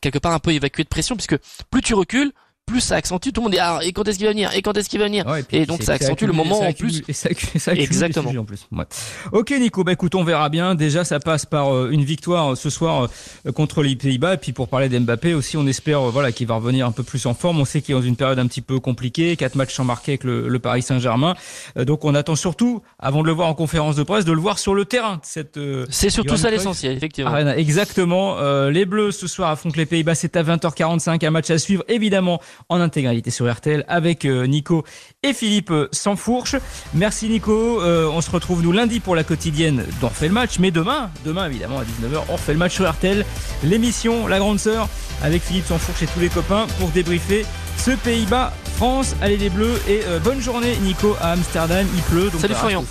quelque 0.00 0.18
part 0.18 0.32
un 0.32 0.38
peu 0.38 0.52
évacuer 0.52 0.84
de 0.84 0.88
pression 0.88 1.16
puisque 1.16 1.36
plus 1.70 1.82
tu 1.82 1.94
recules, 1.94 2.32
plus 2.70 2.80
ça 2.80 2.96
accentue 2.96 3.30
tout 3.30 3.40
le 3.40 3.44
monde 3.44 3.52
dit 3.52 3.58
ah 3.58 3.80
et 3.82 3.92
quand 3.92 4.06
est-ce 4.06 4.18
qu'il 4.18 4.26
va 4.26 4.32
venir 4.32 4.54
et 4.54 4.62
quand 4.62 4.76
est-ce 4.76 4.88
qu'il 4.88 5.00
va 5.00 5.06
venir? 5.06 5.24
Et, 5.50 5.66
donc 5.66 5.82
ça 5.82 5.92
accentue 5.94 6.24
le 6.24 6.32
moment 6.32 6.60
en 6.60 6.72
plus. 6.72 7.02
et 7.08 7.12
ça, 7.12 7.28
ça 7.56 7.72
exactement. 7.74 8.30
en 8.30 8.44
plus. 8.44 8.66
Ouais. 8.72 8.84
ok 9.32 9.50
Nico 9.58 9.84
bah 9.84 9.92
écoute 9.92 10.14
on 10.14 10.24
verra 10.24 10.48
bien. 10.48 10.74
Déjà 10.74 11.04
ça 11.04 11.20
passe 11.20 11.46
par 11.46 11.74
euh, 11.74 11.90
une 11.90 12.04
victoire 12.04 12.52
euh, 12.52 12.54
ce 12.54 12.70
soir 12.70 13.08
euh, 13.46 13.52
contre 13.52 13.82
les 13.82 13.96
Pays-Bas. 13.96 14.34
Et 14.34 14.36
puis 14.36 14.52
pour 14.52 14.68
parler 14.68 14.88
d'Mbappé 14.88 15.34
aussi 15.34 15.56
on 15.56 15.66
espère 15.66 16.00
voilà 16.02 16.32
qu'il 16.32 16.46
va 16.46 16.54
revenir 16.54 16.86
un 16.86 16.92
peu 16.92 17.02
plus 17.02 17.26
en 17.26 17.34
forme. 17.34 17.60
On 17.60 17.64
sait 17.64 17.82
qu'il 17.82 17.94
est 17.94 17.98
dans 17.98 18.04
une 18.04 18.16
période 18.16 18.38
un 18.38 18.46
petit 18.46 18.62
peu 18.62 18.78
compliquée. 18.78 19.36
Quatre 19.36 19.56
matchs 19.56 19.74
sans 19.74 19.84
marquer 19.84 20.12
avec 20.12 20.24
le, 20.24 20.58
Paris 20.60 20.82
Saint-Germain. 20.82 21.34
Donc 21.76 22.04
on 22.04 22.14
attend 22.14 22.36
surtout 22.36 22.82
avant 22.98 23.22
de 23.22 23.26
le 23.26 23.32
voir 23.32 23.48
en 23.48 23.54
conférence 23.54 23.96
de 23.96 24.02
presse 24.02 24.24
de 24.26 24.32
le 24.32 24.40
voir 24.40 24.58
sur 24.58 24.74
le 24.74 24.84
terrain 24.84 25.20
cette 25.22 25.58
c'est 25.88 26.10
surtout 26.10 26.36
ça 26.36 26.50
l'essentiel 26.50 26.96
effectivement. 26.96 27.36
Exactement. 27.36 28.38
Les 28.68 28.84
Bleus 28.84 29.12
ce 29.12 29.26
soir 29.26 29.50
affrontent 29.50 29.76
les 29.76 29.86
Pays-Bas. 29.86 30.14
C'est 30.14 30.36
à 30.36 30.42
20h45 30.42 31.24
un 31.24 31.30
match 31.30 31.50
à 31.50 31.58
suivre 31.58 31.82
évidemment 31.88 32.40
en 32.68 32.80
intégralité 32.80 33.30
sur 33.30 33.50
RTL 33.50 33.84
avec 33.88 34.24
euh, 34.24 34.46
Nico 34.46 34.84
et 35.22 35.32
Philippe 35.32 35.72
Sansfourche. 35.92 36.56
Merci 36.94 37.28
Nico. 37.28 37.80
Euh, 37.82 38.08
on 38.12 38.20
se 38.20 38.30
retrouve 38.30 38.62
nous 38.62 38.72
lundi 38.72 39.00
pour 39.00 39.14
la 39.14 39.24
quotidienne 39.24 39.84
d'On 40.00 40.08
fait 40.10 40.28
le 40.28 40.34
match. 40.34 40.58
Mais 40.58 40.70
demain, 40.70 41.10
demain 41.24 41.46
évidemment 41.46 41.78
à 41.78 41.84
19h, 41.84 42.22
on 42.28 42.36
fait 42.36 42.52
le 42.52 42.58
match 42.58 42.74
sur 42.74 42.90
RTL. 42.90 43.24
L'émission 43.62 44.26
La 44.26 44.38
Grande 44.38 44.58
Sœur 44.58 44.88
avec 45.22 45.42
Philippe 45.42 45.66
Sansfourche 45.66 46.02
et 46.02 46.06
tous 46.06 46.20
les 46.20 46.28
copains 46.28 46.66
pour 46.78 46.88
débriefer 46.90 47.44
ce 47.76 47.92
Pays-Bas 47.92 48.52
France. 48.76 49.14
Allez 49.20 49.36
les 49.36 49.50
Bleus 49.50 49.80
et 49.88 50.00
bonne 50.22 50.40
journée 50.40 50.76
Nico 50.82 51.16
à 51.20 51.32
Amsterdam. 51.32 51.86
Il 51.94 52.02
pleut 52.02 52.30
donc 52.30 52.40
Salut 52.40 52.54
Florian. 52.54 52.84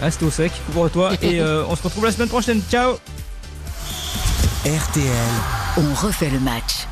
Reste 0.00 0.22
au 0.22 0.30
sec. 0.30 0.52
Couvre-toi 0.66 1.12
et 1.22 1.40
on 1.42 1.74
se 1.76 1.82
retrouve 1.82 2.04
la 2.04 2.12
semaine 2.12 2.28
prochaine. 2.28 2.60
Ciao. 2.70 2.94
RTL. 4.64 5.06
On 5.76 6.06
refait 6.06 6.30
le 6.30 6.40
match. 6.40 6.86